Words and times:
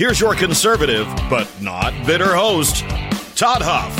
Here's 0.00 0.18
your 0.18 0.34
conservative, 0.34 1.06
but 1.28 1.46
not 1.60 1.92
bitter 2.06 2.34
host, 2.34 2.88
Todd 3.36 3.60
Huff. 3.60 3.94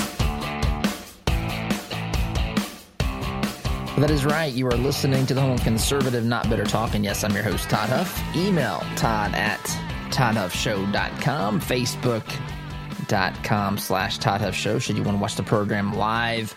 That 3.98 4.10
is 4.10 4.24
right. 4.24 4.50
You 4.50 4.66
are 4.68 4.78
listening 4.78 5.26
to 5.26 5.34
the 5.34 5.42
Home 5.42 5.58
Conservative 5.58 6.24
Not 6.24 6.48
Bitter 6.48 6.64
Talk. 6.64 6.94
And 6.94 7.04
yes, 7.04 7.22
I'm 7.22 7.34
your 7.34 7.42
host, 7.42 7.68
Todd 7.68 7.90
Huff. 7.90 8.18
Email 8.34 8.82
Todd 8.96 9.34
at 9.34 9.60
ToddHuffShow.com, 10.08 11.60
Facebook.com 11.60 13.76
slash 13.76 14.16
Todd 14.16 14.40
Huff 14.40 14.54
Show, 14.54 14.78
should 14.78 14.96
you 14.96 15.02
want 15.02 15.18
to 15.18 15.20
watch 15.20 15.34
the 15.34 15.42
program 15.42 15.92
live 15.92 16.54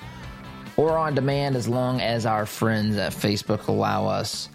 or 0.78 0.98
on 0.98 1.16
demand, 1.16 1.58
as 1.58 1.68
long 1.68 2.00
as 2.00 2.26
our 2.26 2.46
friends 2.46 2.96
at 2.96 3.12
Facebook 3.12 3.68
allow 3.68 4.08
us 4.08 4.48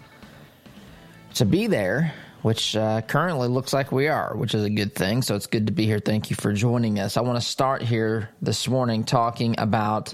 to 1.35 1.45
be 1.45 1.67
there 1.67 2.11
which 2.41 2.75
uh, 2.75 3.01
currently 3.01 3.47
looks 3.47 3.73
like 3.73 3.91
we 3.91 4.07
are, 4.07 4.35
which 4.35 4.53
is 4.55 4.63
a 4.63 4.69
good 4.69 4.95
thing. 4.95 5.21
So 5.21 5.35
it's 5.35 5.47
good 5.47 5.67
to 5.67 5.73
be 5.73 5.85
here. 5.85 5.99
Thank 5.99 6.29
you 6.29 6.35
for 6.35 6.53
joining 6.53 6.99
us. 6.99 7.17
I 7.17 7.21
want 7.21 7.39
to 7.39 7.45
start 7.45 7.81
here 7.81 8.29
this 8.41 8.67
morning 8.67 9.03
talking 9.03 9.55
about 9.57 10.13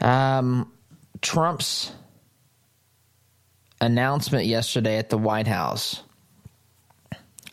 um, 0.00 0.72
Trump's 1.20 1.92
announcement 3.80 4.46
yesterday 4.46 4.98
at 4.98 5.10
the 5.10 5.18
White 5.18 5.48
House 5.48 6.02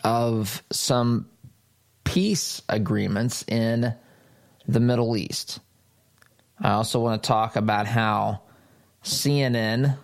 of 0.03 0.63
some 0.71 1.27
peace 2.03 2.61
agreements 2.69 3.43
in 3.47 3.93
the 4.67 4.79
Middle 4.79 5.17
East. 5.17 5.59
I 6.59 6.71
also 6.71 6.99
want 6.99 7.21
to 7.21 7.27
talk 7.27 7.55
about 7.55 7.87
how 7.87 8.41
CNN. 9.03 9.97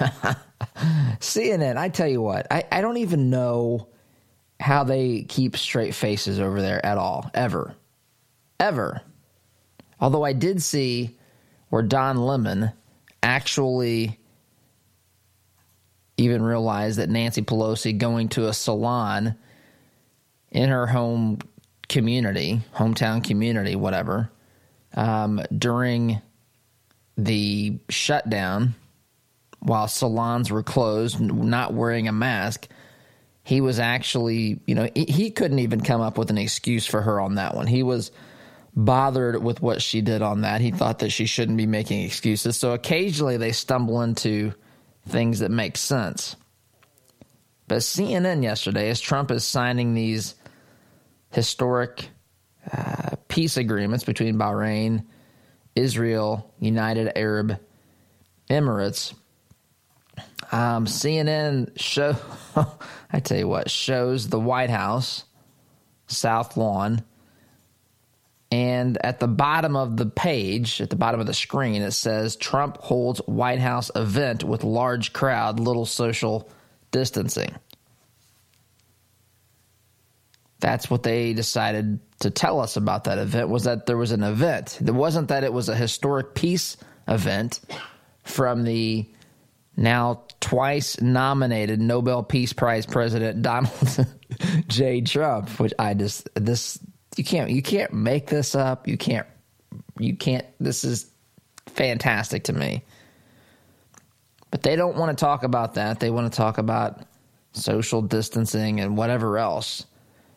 CNN, 1.20 1.76
I 1.76 1.88
tell 1.88 2.08
you 2.08 2.20
what, 2.20 2.46
I, 2.50 2.64
I 2.70 2.80
don't 2.80 2.98
even 2.98 3.30
know 3.30 3.88
how 4.60 4.84
they 4.84 5.22
keep 5.22 5.56
straight 5.56 5.94
faces 5.94 6.38
over 6.40 6.60
there 6.62 6.84
at 6.84 6.98
all, 6.98 7.30
ever. 7.34 7.74
Ever. 8.60 9.02
Although 10.00 10.24
I 10.24 10.32
did 10.32 10.62
see 10.62 11.18
where 11.68 11.82
Don 11.82 12.18
Lemon 12.18 12.72
actually 13.22 14.18
even 16.16 16.42
realized 16.42 16.98
that 16.98 17.08
Nancy 17.08 17.42
Pelosi 17.42 17.96
going 17.96 18.28
to 18.30 18.48
a 18.48 18.52
salon 18.52 19.34
in 20.50 20.68
her 20.68 20.86
home 20.86 21.38
community, 21.88 22.60
hometown 22.74 23.24
community, 23.24 23.74
whatever, 23.74 24.30
um, 24.94 25.40
during 25.56 26.20
the 27.16 27.78
shutdown 27.88 28.74
while 29.62 29.86
salons 29.88 30.50
were 30.50 30.62
closed, 30.62 31.20
not 31.20 31.72
wearing 31.72 32.08
a 32.08 32.12
mask, 32.12 32.68
he 33.44 33.60
was 33.60 33.78
actually, 33.78 34.60
you 34.66 34.74
know, 34.74 34.88
he 34.94 35.30
couldn't 35.30 35.60
even 35.60 35.80
come 35.80 36.00
up 36.00 36.18
with 36.18 36.30
an 36.30 36.38
excuse 36.38 36.86
for 36.86 37.00
her 37.00 37.20
on 37.20 37.36
that 37.36 37.54
one. 37.54 37.66
He 37.66 37.82
was 37.82 38.10
bothered 38.74 39.42
with 39.42 39.60
what 39.62 39.82
she 39.82 40.00
did 40.00 40.22
on 40.22 40.42
that. 40.42 40.60
He 40.60 40.70
thought 40.70 41.00
that 41.00 41.10
she 41.10 41.26
shouldn't 41.26 41.58
be 41.58 41.66
making 41.66 42.02
excuses. 42.02 42.56
So 42.56 42.72
occasionally 42.72 43.36
they 43.36 43.52
stumble 43.52 44.02
into 44.02 44.52
things 45.08 45.40
that 45.40 45.50
make 45.50 45.76
sense. 45.76 46.36
But 47.68 47.78
CNN 47.78 48.42
yesterday, 48.42 48.90
as 48.90 49.00
Trump 49.00 49.30
is 49.30 49.44
signing 49.46 49.94
these 49.94 50.34
historic 51.30 52.08
uh, 52.70 53.16
peace 53.28 53.56
agreements 53.56 54.04
between 54.04 54.36
Bahrain, 54.36 55.04
Israel, 55.74 56.52
United 56.58 57.12
Arab 57.16 57.58
Emirates, 58.50 59.14
um, 60.52 60.86
CNN 60.86 61.80
show, 61.80 62.14
I 63.12 63.20
tell 63.20 63.38
you 63.38 63.48
what, 63.48 63.70
shows 63.70 64.28
the 64.28 64.38
White 64.38 64.70
House, 64.70 65.24
South 66.06 66.56
Lawn, 66.56 67.02
and 68.52 68.98
at 69.02 69.18
the 69.18 69.28
bottom 69.28 69.76
of 69.76 69.96
the 69.96 70.04
page, 70.04 70.82
at 70.82 70.90
the 70.90 70.96
bottom 70.96 71.20
of 71.20 71.26
the 71.26 71.32
screen, 71.32 71.80
it 71.80 71.92
says 71.92 72.36
Trump 72.36 72.76
holds 72.76 73.20
White 73.20 73.60
House 73.60 73.90
event 73.96 74.44
with 74.44 74.62
large 74.62 75.14
crowd, 75.14 75.58
little 75.58 75.86
social 75.86 76.50
distancing. 76.90 77.54
That's 80.60 80.90
what 80.90 81.02
they 81.02 81.32
decided 81.32 81.98
to 82.20 82.30
tell 82.30 82.60
us 82.60 82.76
about 82.76 83.04
that 83.04 83.16
event 83.16 83.48
was 83.48 83.64
that 83.64 83.86
there 83.86 83.96
was 83.96 84.12
an 84.12 84.22
event. 84.22 84.78
It 84.84 84.94
wasn't 84.94 85.28
that 85.28 85.44
it 85.44 85.52
was 85.52 85.70
a 85.70 85.74
historic 85.74 86.34
peace 86.34 86.76
event 87.08 87.58
from 88.22 88.64
the 88.64 89.08
now 89.76 90.24
twice 90.42 91.00
nominated 91.00 91.80
Nobel 91.80 92.22
Peace 92.22 92.52
Prize 92.52 92.84
President 92.84 93.40
Donald 93.40 94.06
J. 94.66 95.00
Trump, 95.00 95.48
which 95.60 95.72
I 95.78 95.94
just 95.94 96.28
this 96.34 96.78
you 97.16 97.24
can't 97.24 97.50
you 97.50 97.62
can't 97.62 97.92
make 97.94 98.26
this 98.26 98.54
up. 98.54 98.88
You 98.88 98.98
can't 98.98 99.26
you 99.98 100.16
can't 100.16 100.44
this 100.60 100.84
is 100.84 101.10
fantastic 101.68 102.44
to 102.44 102.52
me. 102.52 102.82
But 104.50 104.62
they 104.62 104.76
don't 104.76 104.96
want 104.96 105.16
to 105.16 105.24
talk 105.24 105.44
about 105.44 105.74
that. 105.74 106.00
They 106.00 106.10
want 106.10 106.30
to 106.30 106.36
talk 106.36 106.58
about 106.58 107.02
social 107.52 108.02
distancing 108.02 108.80
and 108.80 108.96
whatever 108.96 109.38
else. 109.38 109.86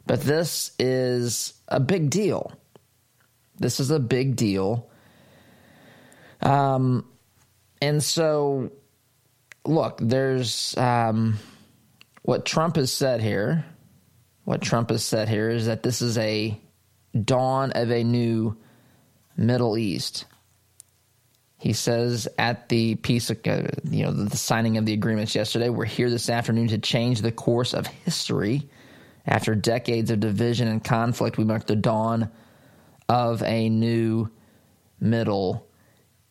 But 0.06 0.22
this 0.22 0.72
is 0.78 1.54
a 1.68 1.80
big 1.80 2.12
deal. 2.12 2.54
This 3.58 3.80
is 3.80 3.90
a 3.90 4.00
big 4.00 4.36
deal. 4.36 4.88
Um 6.42 7.06
and 7.82 8.04
so 8.04 8.72
look, 9.68 10.00
there's 10.02 10.76
um, 10.78 11.38
what 12.22 12.46
Trump 12.46 12.76
has 12.76 12.92
said 12.92 13.22
here. 13.22 13.66
What 14.44 14.62
Trump 14.62 14.90
has 14.90 15.04
said 15.04 15.28
here 15.28 15.50
is 15.50 15.66
that 15.66 15.84
this 15.84 16.02
is 16.02 16.18
a 16.18 16.60
dawn 17.24 17.72
of 17.72 17.92
a 17.92 18.04
new 18.04 18.58
Middle 19.38 19.78
East. 19.78 20.26
He 21.58 21.74
says 21.74 22.28
at 22.38 22.70
the 22.70 22.96
peace, 22.96 23.32
uh, 23.32 23.72
you 23.90 24.04
know, 24.04 24.12
the 24.12 24.38
signing 24.38 24.78
of 24.78 24.86
the 24.86 24.94
agreements 24.94 25.34
yesterday, 25.34 25.70
we're 25.70 25.86
here 25.86 26.10
this 26.10 26.30
afternoon 26.30 26.68
to 26.68 26.78
change 26.78 27.22
the 27.22 27.32
course 27.32 27.74
of 27.74 27.88
history. 27.88 28.70
After 29.26 29.56
decades 29.56 30.12
of 30.12 30.20
division 30.20 30.68
and 30.68 30.84
conflict, 30.84 31.38
we 31.38 31.44
mark 31.44 31.66
the 31.66 31.76
dawn 31.76 32.30
of 33.10 33.42
a 33.42 33.70
new 33.70 34.30
Middle 35.00 35.68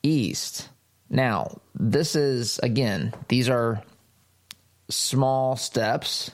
East. 0.03 0.69
Now, 1.14 1.61
this 1.76 2.16
is 2.16 2.58
again, 2.58 3.14
these 3.28 3.49
are 3.49 3.81
small 4.88 5.55
steps. 5.55 6.32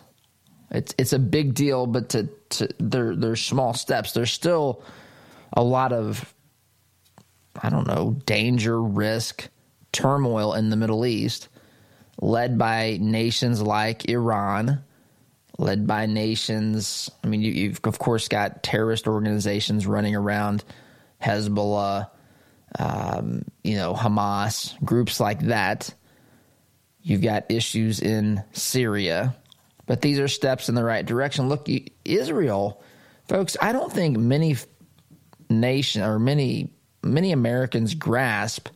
It's 0.71 0.95
it's 0.97 1.13
a 1.13 1.19
big 1.19 1.53
deal, 1.53 1.87
but 1.87 2.09
to, 2.11 2.31
to 2.51 2.69
they're 2.79 3.15
they're 3.15 3.37
small 3.37 3.75
steps. 3.75 4.13
There's 4.13 4.33
still 4.33 4.83
a 5.53 5.63
lot 5.63 5.93
of 5.93 6.33
I 7.63 7.69
don't 7.69 7.87
know, 7.87 8.17
danger, 8.25 8.81
risk, 8.81 9.49
turmoil 9.93 10.55
in 10.55 10.71
the 10.71 10.77
Middle 10.77 11.05
East, 11.05 11.49
led 12.19 12.57
by 12.57 12.97
nations 13.03 13.61
like 13.61 14.09
Iran, 14.09 14.83
led 15.59 15.87
by 15.87 16.07
nations. 16.07 17.11
I 17.23 17.27
mean, 17.27 17.43
you, 17.43 17.69
have 17.69 17.81
of 17.85 17.99
course 17.99 18.29
got 18.29 18.63
terrorist 18.63 19.07
organizations 19.07 19.87
running 19.87 20.17
around, 20.17 20.65
Hezbollah, 21.23 22.09
um, 22.79 23.45
you 23.65 23.77
know, 23.77 23.95
Hamas, 23.95 24.83
groups 24.85 25.21
like 25.21 25.41
that. 25.41 25.93
You've 27.03 27.23
got 27.23 27.51
issues 27.51 28.01
in 28.01 28.43
Syria, 28.53 29.35
but 29.87 30.03
these 30.03 30.19
are 30.19 30.29
steps 30.29 30.69
in 30.69 30.75
the 30.75 30.85
right 30.85 31.05
direction. 31.05 31.49
Look, 31.49 31.69
Israel, 32.05 32.83
folks, 33.29 33.57
I 33.61 33.73
don't 33.73 33.93
think 33.93 34.19
many 34.19 34.57
nation 35.49 36.03
or 36.03 36.19
many 36.19 36.71
many 37.03 37.33
Americans 37.33 37.95
grasp 37.95 38.69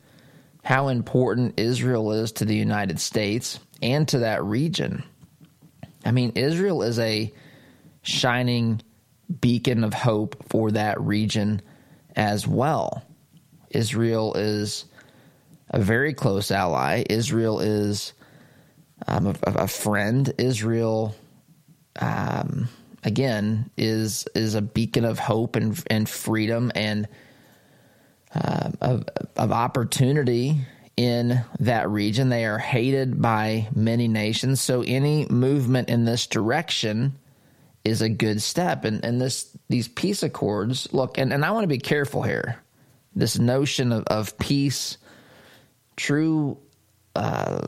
how 0.65 0.89
important 0.89 1.61
Israel 1.61 2.13
is 2.13 2.33
to 2.33 2.45
the 2.47 2.57
United 2.57 2.99
States 2.99 3.61
and 3.83 4.09
to 4.09 4.21
that 4.21 4.43
region. 4.43 5.05
I 6.07 6.11
mean, 6.11 6.33
Israel 6.35 6.83
is 6.83 6.99
a 6.99 7.33
shining 8.03 8.81
beacon 9.41 9.85
of 9.85 9.93
hope 9.93 10.49
for 10.49 10.71
that 10.71 11.01
region 11.01 11.61
as 12.17 12.47
well. 12.47 13.03
Israel 13.75 14.35
is 14.35 14.85
a 15.71 15.81
very 15.81 16.15
close 16.15 16.51
ally. 16.51 17.05
Israel 17.09 17.61
is 17.61 18.13
um, 19.07 19.27
a, 19.27 19.35
a, 19.45 19.69
friend. 19.69 20.33
Israel, 20.39 21.15
um, 22.01 22.69
again, 23.03 23.71
is 23.77 24.27
is 24.35 24.55
a 24.55 24.63
beacon 24.63 25.05
of 25.05 25.19
hope 25.19 25.57
and 25.57 25.83
and 25.89 26.09
freedom 26.09 26.71
and 26.75 27.09
uh, 28.35 28.71
of 28.81 29.05
of 29.37 29.53
opportunity 29.53 30.61
in 30.97 31.41
that 31.61 31.91
region. 31.91 32.29
They 32.29 32.45
are 32.45 32.59
hated 32.59 33.21
by 33.21 33.69
many 33.75 34.09
nations. 34.09 34.61
So 34.61 34.83
any 34.83 35.27
movement 35.27 35.89
in 35.89 36.05
this 36.05 36.27
direction 36.27 37.19
is 37.85 38.01
a 38.01 38.09
good 38.09 38.41
step. 38.41 38.85
And 38.85 39.05
and 39.05 39.21
this 39.21 39.57
these 39.69 39.89
peace 39.89 40.23
accords, 40.23 40.93
look, 40.93 41.19
and, 41.19 41.33
and 41.33 41.45
I 41.45 41.51
want 41.51 41.65
to 41.65 41.69
be 41.69 41.79
careful 41.79 42.23
here. 42.23 42.64
This 43.15 43.39
notion 43.39 43.93
of, 43.93 44.05
of 44.07 44.39
peace, 44.39 44.99
true 45.97 46.59
uh, 47.15 47.67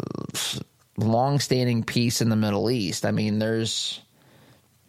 long-standing 0.96 1.84
peace 1.84 2.20
in 2.20 2.28
the 2.28 2.36
Middle 2.36 2.70
East. 2.70 3.06
I 3.06 3.10
mean, 3.12 3.38
there's 3.38 4.00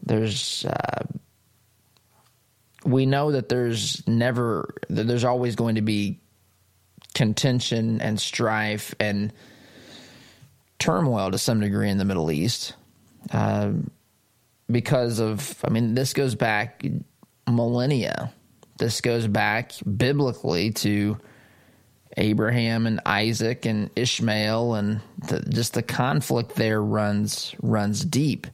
there's 0.04 0.65
uh, 0.65 1.04
we 2.86 3.06
know 3.06 3.31
that 3.33 3.50
there's 3.50 4.07
never 4.07 4.74
that 4.89 5.07
there's 5.07 5.24
always 5.24 5.56
going 5.56 5.75
to 5.75 5.81
be 5.81 6.19
contention 7.13 8.00
and 8.01 8.19
strife 8.19 8.95
and 9.00 9.33
turmoil 10.80 11.31
to 11.31 11.38
some 11.38 11.60
degree 11.60 11.89
in 11.89 11.98
the 11.98 12.06
Middle 12.06 12.31
East 12.31 12.75
uh, 13.31 13.71
because 14.69 15.19
of 15.19 15.60
I 15.63 15.69
mean 15.69 15.94
this 15.95 16.13
goes 16.13 16.36
back 16.36 16.86
millennia. 17.48 18.31
This 18.77 19.01
goes 19.01 19.27
back 19.27 19.74
biblically 19.97 20.71
to 20.71 21.18
Abraham 22.15 22.88
and 22.88 23.00
Isaac 23.06 23.65
and 23.65 23.89
Ishmael, 23.95 24.75
and 24.75 25.01
the, 25.27 25.41
just 25.41 25.74
the 25.74 25.83
conflict 25.83 26.56
there 26.56 26.81
runs 26.81 27.56
runs 27.62 28.03
deep. 28.03 28.47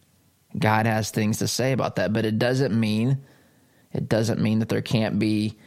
God 0.58 0.86
has 0.86 1.12
things 1.12 1.40
to 1.40 1.48
say 1.48 1.72
about 1.72 1.96
that, 1.96 2.14
but 2.14 2.26
it 2.26 2.38
doesn't 2.38 2.78
mean 2.78 3.24
it 3.94 4.10
doesn't 4.10 4.42
mean 4.42 4.60
that 4.60 4.70
there 4.70 4.82
can't 4.82 5.20
be 5.20 5.58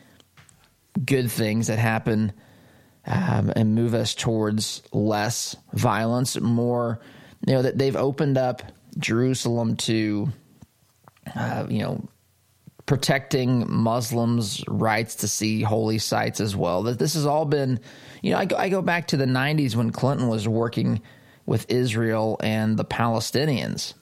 good 1.05 1.31
things 1.31 1.69
that 1.69 1.79
happen 1.79 2.33
um, 3.07 3.53
and 3.55 3.75
move 3.75 3.95
us 3.95 4.15
towards 4.15 4.83
less 4.93 5.57
violence, 5.73 6.39
more. 6.41 7.01
You 7.47 7.55
know 7.55 7.63
that 7.63 7.79
they've 7.79 7.97
opened 7.97 8.37
up 8.37 8.63
Jerusalem 8.99 9.77
to, 9.77 10.29
uh, 11.35 11.67
you 11.69 11.83
know, 11.83 12.09
protecting 12.87 13.71
Muslims' 13.71 14.65
rights 14.69 15.17
to 15.17 15.29
see 15.29 15.63
holy 15.63 15.99
sites 15.99 16.41
as 16.41 16.55
well. 16.55 16.85
That 16.85 16.99
this 16.99 17.15
has 17.15 17.27
all 17.27 17.45
been, 17.45 17.81
you 18.23 18.31
know, 18.31 18.39
I 18.39 18.45
go, 18.45 18.57
I 18.57 18.69
go 18.69 18.81
back 18.81 19.09
to 19.09 19.17
the 19.17 19.27
90s 19.27 19.75
when 19.75 19.91
Clinton 19.91 20.29
was 20.29 20.49
working 20.49 21.03
with 21.45 21.71
Israel 21.71 22.37
and 22.41 22.77
the 22.77 22.85
Palestinians. 22.85 23.95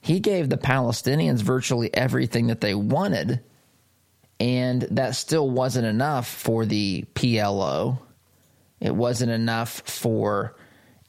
He 0.00 0.20
gave 0.20 0.50
the 0.50 0.58
Palestinians 0.58 1.40
virtually 1.40 1.92
everything 1.94 2.48
that 2.48 2.60
they 2.60 2.74
wanted, 2.74 3.40
and 4.38 4.82
that 4.90 5.16
still 5.16 5.48
wasn't 5.48 5.86
enough 5.86 6.28
for 6.28 6.66
the 6.66 7.06
PLO. 7.14 7.98
It 8.80 8.94
wasn't 8.94 9.30
enough 9.30 9.80
for 9.86 10.56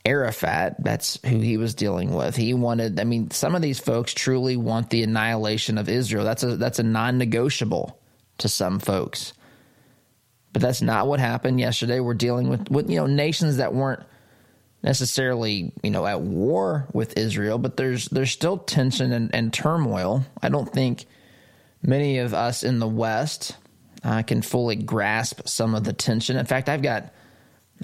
Arafat, 0.05 0.75
that's 0.83 1.19
who 1.25 1.39
he 1.39 1.57
was 1.57 1.73
dealing 1.73 2.13
with. 2.13 2.35
He 2.35 2.53
wanted 2.53 2.99
I 2.99 3.03
mean 3.03 3.31
some 3.31 3.55
of 3.55 3.61
these 3.61 3.79
folks 3.79 4.13
truly 4.13 4.57
want 4.57 4.89
the 4.89 5.03
annihilation 5.03 5.77
of 5.77 5.89
Israel. 5.89 6.23
That's 6.23 6.43
a 6.43 6.57
that's 6.57 6.79
a 6.79 6.83
non-negotiable 6.83 7.99
to 8.39 8.49
some 8.49 8.79
folks. 8.79 9.33
But 10.53 10.61
that's 10.61 10.81
not 10.81 11.07
what 11.07 11.19
happened 11.19 11.59
yesterday. 11.59 11.99
We're 11.99 12.13
dealing 12.13 12.49
with 12.49 12.69
with 12.69 12.89
you 12.89 12.97
know 12.97 13.07
nations 13.07 13.57
that 13.57 13.73
weren't 13.73 14.03
necessarily, 14.85 15.73
you 15.81 15.89
know, 15.89 16.05
at 16.05 16.21
war 16.21 16.87
with 16.93 17.17
Israel, 17.17 17.57
but 17.57 17.75
there's 17.75 18.05
there's 18.05 18.31
still 18.31 18.57
tension 18.57 19.11
and, 19.11 19.33
and 19.33 19.51
turmoil. 19.51 20.23
I 20.41 20.49
don't 20.49 20.71
think 20.71 21.05
many 21.81 22.19
of 22.19 22.33
us 22.35 22.63
in 22.63 22.77
the 22.79 22.87
West 22.87 23.57
uh, 24.03 24.21
can 24.21 24.43
fully 24.43 24.75
grasp 24.75 25.41
some 25.47 25.73
of 25.73 25.83
the 25.83 25.91
tension. 25.91 26.37
In 26.37 26.45
fact, 26.45 26.69
I've 26.69 26.83
got 26.83 27.11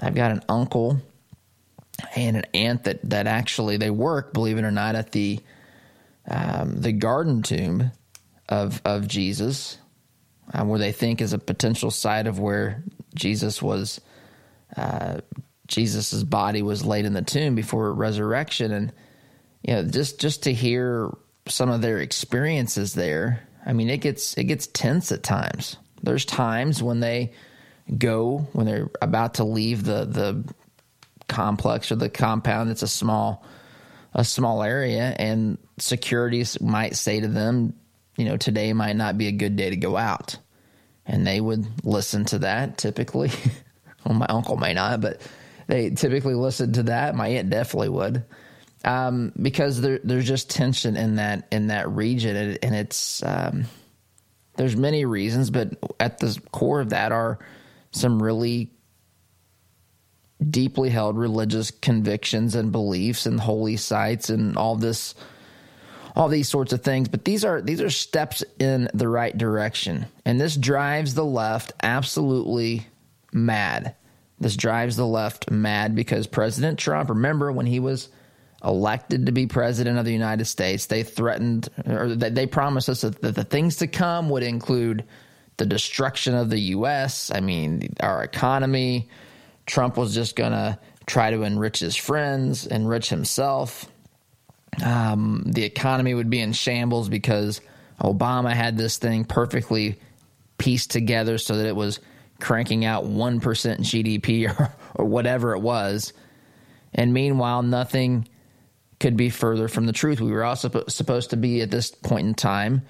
I've 0.00 0.14
got 0.14 0.30
an 0.30 0.42
uncle 0.48 1.00
and 2.14 2.36
an 2.36 2.44
aunt 2.54 2.84
that 2.84 3.08
that 3.10 3.26
actually 3.26 3.76
they 3.76 3.90
work, 3.90 4.32
believe 4.32 4.58
it 4.58 4.64
or 4.64 4.70
not, 4.70 4.94
at 4.94 5.12
the 5.12 5.40
um, 6.28 6.80
the 6.80 6.92
garden 6.92 7.42
tomb 7.42 7.90
of 8.48 8.80
of 8.84 9.06
Jesus, 9.08 9.78
uh, 10.52 10.64
where 10.64 10.78
they 10.78 10.92
think 10.92 11.20
is 11.20 11.32
a 11.32 11.38
potential 11.38 11.90
site 11.90 12.26
of 12.26 12.38
where 12.38 12.82
Jesus 13.14 13.62
was. 13.62 14.00
Uh, 14.76 15.20
Jesus's 15.68 16.24
body 16.24 16.60
was 16.60 16.84
laid 16.84 17.06
in 17.06 17.14
the 17.14 17.22
tomb 17.22 17.54
before 17.54 17.92
resurrection, 17.94 18.72
and 18.72 18.92
you 19.62 19.74
know, 19.74 19.84
just 19.84 20.20
just 20.20 20.42
to 20.44 20.52
hear 20.52 21.10
some 21.46 21.70
of 21.70 21.80
their 21.82 21.98
experiences 21.98 22.94
there, 22.94 23.46
I 23.64 23.72
mean, 23.72 23.88
it 23.88 23.98
gets 23.98 24.36
it 24.36 24.44
gets 24.44 24.66
tense 24.66 25.12
at 25.12 25.22
times. 25.22 25.76
There's 26.02 26.24
times 26.24 26.82
when 26.82 27.00
they 27.00 27.32
go 27.98 28.48
when 28.52 28.66
they're 28.66 28.90
about 29.00 29.34
to 29.34 29.44
leave 29.44 29.84
the 29.84 30.04
the 30.04 30.54
complex 31.32 31.90
or 31.90 31.96
the 31.96 32.10
compound. 32.10 32.70
It's 32.70 32.82
a 32.82 32.88
small 32.88 33.44
a 34.14 34.24
small 34.24 34.62
area, 34.62 35.14
and 35.18 35.56
securities 35.78 36.60
might 36.60 36.96
say 36.96 37.20
to 37.20 37.28
them, 37.28 37.74
you 38.18 38.26
know, 38.26 38.36
today 38.36 38.74
might 38.74 38.96
not 38.96 39.16
be 39.16 39.28
a 39.28 39.32
good 39.32 39.56
day 39.56 39.70
to 39.70 39.76
go 39.76 39.96
out, 39.96 40.36
and 41.06 41.26
they 41.26 41.40
would 41.40 41.66
listen 41.84 42.26
to 42.26 42.40
that 42.40 42.76
typically. 42.76 43.30
well, 44.04 44.14
my 44.14 44.26
uncle 44.26 44.56
may 44.56 44.74
not, 44.74 45.00
but 45.00 45.22
they 45.66 45.90
typically 45.90 46.34
listen 46.34 46.74
to 46.74 46.82
that. 46.84 47.14
My 47.14 47.28
aunt 47.28 47.48
definitely 47.48 47.88
would. 47.88 48.24
Um, 48.84 49.32
because 49.40 49.80
there, 49.80 50.00
there's 50.02 50.26
just 50.26 50.50
tension 50.50 50.96
in 50.96 51.16
that 51.16 51.46
in 51.50 51.68
that 51.68 51.88
region, 51.88 52.36
and, 52.36 52.58
and 52.62 52.74
it's 52.74 53.22
um, 53.22 53.64
there's 54.56 54.76
many 54.76 55.04
reasons, 55.06 55.50
but 55.50 55.70
at 55.98 56.18
the 56.18 56.38
core 56.50 56.80
of 56.80 56.90
that 56.90 57.12
are 57.12 57.38
some 57.92 58.22
really 58.22 58.70
deeply 60.50 60.90
held 60.90 61.16
religious 61.16 61.70
convictions 61.70 62.54
and 62.54 62.72
beliefs 62.72 63.26
and 63.26 63.40
holy 63.40 63.76
sites 63.76 64.30
and 64.30 64.56
all 64.56 64.76
this 64.76 65.14
all 66.14 66.28
these 66.28 66.48
sorts 66.48 66.72
of 66.72 66.82
things. 66.82 67.08
But 67.08 67.24
these 67.24 67.44
are 67.44 67.60
these 67.60 67.80
are 67.80 67.90
steps 67.90 68.44
in 68.58 68.88
the 68.94 69.08
right 69.08 69.36
direction. 69.36 70.06
And 70.24 70.40
this 70.40 70.56
drives 70.56 71.14
the 71.14 71.24
left 71.24 71.72
absolutely 71.82 72.86
mad. 73.32 73.94
This 74.38 74.56
drives 74.56 74.96
the 74.96 75.06
left 75.06 75.50
mad 75.50 75.94
because 75.94 76.26
President 76.26 76.78
Trump 76.78 77.08
remember 77.08 77.52
when 77.52 77.66
he 77.66 77.80
was 77.80 78.08
elected 78.64 79.26
to 79.26 79.32
be 79.32 79.46
president 79.46 79.98
of 79.98 80.04
the 80.04 80.12
United 80.12 80.44
States 80.44 80.86
they 80.86 81.02
threatened 81.02 81.68
or 81.84 82.14
they 82.14 82.46
promised 82.46 82.88
us 82.88 83.00
that 83.00 83.20
the 83.20 83.44
things 83.44 83.76
to 83.76 83.88
come 83.88 84.28
would 84.30 84.44
include 84.44 85.04
the 85.56 85.66
destruction 85.66 86.34
of 86.36 86.48
the 86.48 86.60
US 86.60 87.32
I 87.34 87.40
mean 87.40 87.92
our 87.98 88.22
economy 88.22 89.08
Trump 89.66 89.96
was 89.96 90.14
just 90.14 90.36
going 90.36 90.52
to 90.52 90.78
try 91.06 91.30
to 91.30 91.42
enrich 91.42 91.80
his 91.80 91.96
friends, 91.96 92.66
enrich 92.66 93.08
himself. 93.08 93.86
Um, 94.84 95.44
the 95.46 95.64
economy 95.64 96.14
would 96.14 96.30
be 96.30 96.40
in 96.40 96.52
shambles 96.52 97.08
because 97.08 97.60
Obama 98.00 98.52
had 98.52 98.76
this 98.76 98.98
thing 98.98 99.24
perfectly 99.24 100.00
pieced 100.58 100.90
together 100.90 101.38
so 101.38 101.56
that 101.56 101.66
it 101.66 101.76
was 101.76 102.00
cranking 102.40 102.84
out 102.84 103.04
1% 103.04 103.40
GDP 103.40 104.48
or, 104.58 104.74
or 104.94 105.04
whatever 105.04 105.54
it 105.54 105.60
was. 105.60 106.12
And 106.94 107.12
meanwhile, 107.12 107.62
nothing 107.62 108.28
could 109.00 109.16
be 109.16 109.30
further 109.30 109.68
from 109.68 109.86
the 109.86 109.92
truth. 109.92 110.20
We 110.20 110.32
were 110.32 110.44
also 110.44 110.84
supposed 110.88 111.30
to 111.30 111.36
be 111.36 111.60
at 111.60 111.70
this 111.70 111.90
point 111.90 112.26
in 112.26 112.34
time 112.34 112.82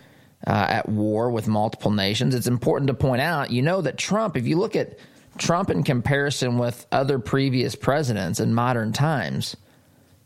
uh, 0.47 0.51
at 0.69 0.89
war 0.89 1.31
with 1.31 1.49
multiple 1.49 1.91
nations. 1.91 2.35
It's 2.35 2.47
important 2.47 2.89
to 2.89 2.95
point 2.95 3.23
out, 3.23 3.51
you 3.51 3.63
know, 3.63 3.81
that 3.81 3.97
Trump, 3.97 4.37
if 4.37 4.47
you 4.47 4.57
look 4.59 4.77
at 4.77 4.99
Trump, 5.39 5.71
in 5.71 5.83
comparison 5.83 6.59
with 6.59 6.87
other 6.93 7.19
previous 7.19 7.75
presidents 7.75 8.41
in 8.41 8.55
modern 8.55 8.93
times, 8.93 9.57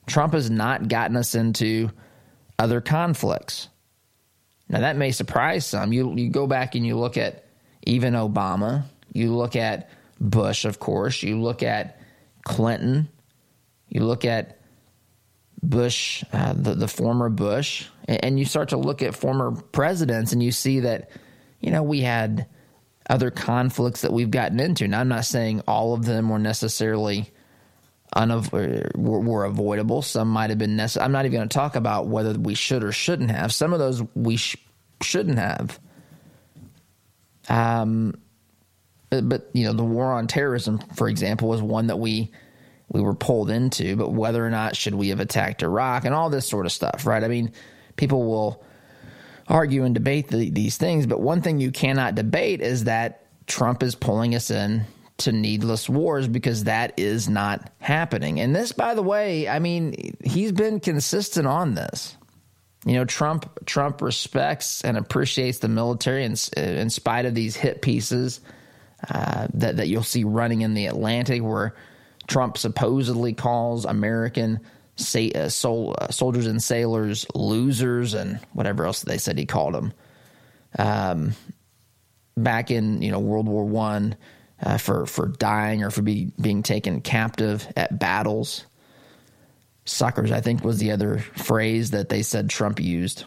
Trump 0.06 0.32
has 0.32 0.50
not 0.50 0.88
gotten 0.88 1.16
us 1.16 1.34
into 1.34 1.90
other 2.58 2.80
conflicts. 2.80 3.68
Now, 4.68 4.80
that 4.80 4.96
may 4.96 5.12
surprise 5.12 5.64
some. 5.64 5.92
You, 5.92 6.14
you 6.14 6.30
go 6.30 6.46
back 6.46 6.74
and 6.74 6.84
you 6.84 6.96
look 6.98 7.16
at 7.16 7.44
even 7.82 8.14
Obama, 8.14 8.84
you 9.12 9.34
look 9.34 9.54
at 9.56 9.90
Bush, 10.20 10.64
of 10.64 10.80
course, 10.80 11.22
you 11.22 11.40
look 11.40 11.62
at 11.62 12.00
Clinton, 12.42 13.08
you 13.88 14.02
look 14.04 14.24
at 14.24 14.60
Bush, 15.62 16.24
uh, 16.32 16.52
the 16.52 16.74
the 16.74 16.88
former 16.88 17.28
Bush, 17.28 17.86
and, 18.06 18.24
and 18.24 18.38
you 18.38 18.44
start 18.44 18.70
to 18.70 18.76
look 18.76 19.02
at 19.02 19.14
former 19.14 19.52
presidents, 19.52 20.32
and 20.32 20.42
you 20.42 20.52
see 20.52 20.80
that 20.80 21.10
you 21.60 21.70
know 21.70 21.82
we 21.82 22.00
had 22.00 22.46
other 23.08 23.30
conflicts 23.30 24.02
that 24.02 24.12
we've 24.12 24.30
gotten 24.30 24.60
into. 24.60 24.88
Now, 24.88 25.00
I'm 25.00 25.08
not 25.08 25.24
saying 25.24 25.62
all 25.66 25.94
of 25.94 26.04
them 26.04 26.28
were 26.28 26.38
necessarily 26.38 27.30
unav- 28.14 28.52
were, 28.96 29.20
were 29.20 29.44
avoidable. 29.44 30.02
Some 30.02 30.28
might 30.28 30.50
have 30.50 30.58
been 30.58 30.76
necessary. 30.76 31.04
I'm 31.04 31.12
not 31.12 31.24
even 31.24 31.38
going 31.38 31.48
to 31.48 31.54
talk 31.54 31.76
about 31.76 32.08
whether 32.08 32.32
we 32.34 32.54
should 32.54 32.82
or 32.82 32.92
shouldn't 32.92 33.30
have. 33.30 33.52
Some 33.52 33.72
of 33.72 33.78
those 33.78 34.02
we 34.14 34.36
sh- 34.36 34.56
shouldn't 35.02 35.38
have. 35.38 35.78
Um, 37.48 38.14
but, 39.10 39.28
but 39.28 39.50
you 39.52 39.64
know, 39.64 39.72
the 39.72 39.84
war 39.84 40.12
on 40.12 40.26
terrorism, 40.26 40.78
for 40.96 41.08
example, 41.08 41.48
was 41.48 41.62
one 41.62 41.88
that 41.88 41.98
we 41.98 42.30
we 42.88 43.00
were 43.00 43.14
pulled 43.14 43.50
into. 43.50 43.96
But 43.96 44.10
whether 44.10 44.44
or 44.44 44.50
not 44.50 44.76
should 44.76 44.94
we 44.94 45.08
have 45.10 45.20
attacked 45.20 45.62
Iraq 45.62 46.04
and 46.04 46.14
all 46.14 46.30
this 46.30 46.48
sort 46.48 46.66
of 46.66 46.72
stuff, 46.72 47.06
right? 47.06 47.22
I 47.22 47.28
mean, 47.28 47.52
people 47.96 48.26
will 48.26 48.64
argue 49.48 49.84
and 49.84 49.94
debate 49.94 50.28
the, 50.28 50.50
these 50.50 50.76
things, 50.76 51.06
but 51.06 51.20
one 51.20 51.42
thing 51.42 51.60
you 51.60 51.70
cannot 51.70 52.14
debate 52.14 52.60
is 52.60 52.84
that 52.84 53.26
Trump 53.46 53.82
is 53.82 53.94
pulling 53.94 54.34
us 54.34 54.50
in 54.50 54.84
to 55.18 55.32
needless 55.32 55.88
wars 55.88 56.28
because 56.28 56.64
that 56.64 56.92
is 56.98 57.28
not 57.28 57.70
happening. 57.78 58.40
And 58.40 58.54
this, 58.54 58.72
by 58.72 58.94
the 58.94 59.02
way, 59.02 59.48
I 59.48 59.60
mean, 59.60 60.16
he's 60.22 60.52
been 60.52 60.80
consistent 60.80 61.46
on 61.46 61.74
this. 61.74 62.16
You 62.84 62.94
know, 62.94 63.04
Trump 63.04 63.64
Trump 63.66 64.00
respects 64.00 64.84
and 64.84 64.96
appreciates 64.96 65.58
the 65.58 65.68
military 65.68 66.24
in, 66.24 66.36
in 66.56 66.90
spite 66.90 67.26
of 67.26 67.34
these 67.34 67.56
hit 67.56 67.82
pieces 67.82 68.40
uh, 69.10 69.48
that 69.54 69.78
that 69.78 69.88
you'll 69.88 70.04
see 70.04 70.22
running 70.22 70.60
in 70.60 70.74
the 70.74 70.86
Atlantic, 70.86 71.42
where 71.42 71.74
Trump 72.28 72.58
supposedly 72.58 73.32
calls 73.32 73.86
American 73.86 74.60
say, 74.96 75.30
uh, 75.30 75.48
sol- 75.48 75.94
uh, 75.98 76.10
soldiers 76.10 76.46
and 76.46 76.62
sailors 76.62 77.26
losers 77.34 78.14
and 78.14 78.40
whatever 78.52 78.86
else 78.86 79.02
they 79.02 79.18
said 79.18 79.38
he 79.38 79.46
called 79.46 79.74
them. 79.74 79.92
Um, 80.78 81.34
back 82.36 82.70
in 82.70 83.00
you 83.02 83.10
know 83.10 83.20
World 83.20 83.48
War 83.48 83.64
One, 83.64 84.16
uh, 84.62 84.78
for 84.78 85.06
for 85.06 85.28
dying 85.28 85.82
or 85.82 85.90
for 85.90 86.02
be, 86.02 86.32
being 86.40 86.62
taken 86.62 87.00
captive 87.00 87.66
at 87.76 87.98
battles. 87.98 88.66
Suckers, 89.84 90.32
I 90.32 90.40
think, 90.40 90.64
was 90.64 90.78
the 90.78 90.90
other 90.90 91.18
phrase 91.18 91.92
that 91.92 92.08
they 92.08 92.22
said 92.22 92.50
Trump 92.50 92.80
used. 92.80 93.24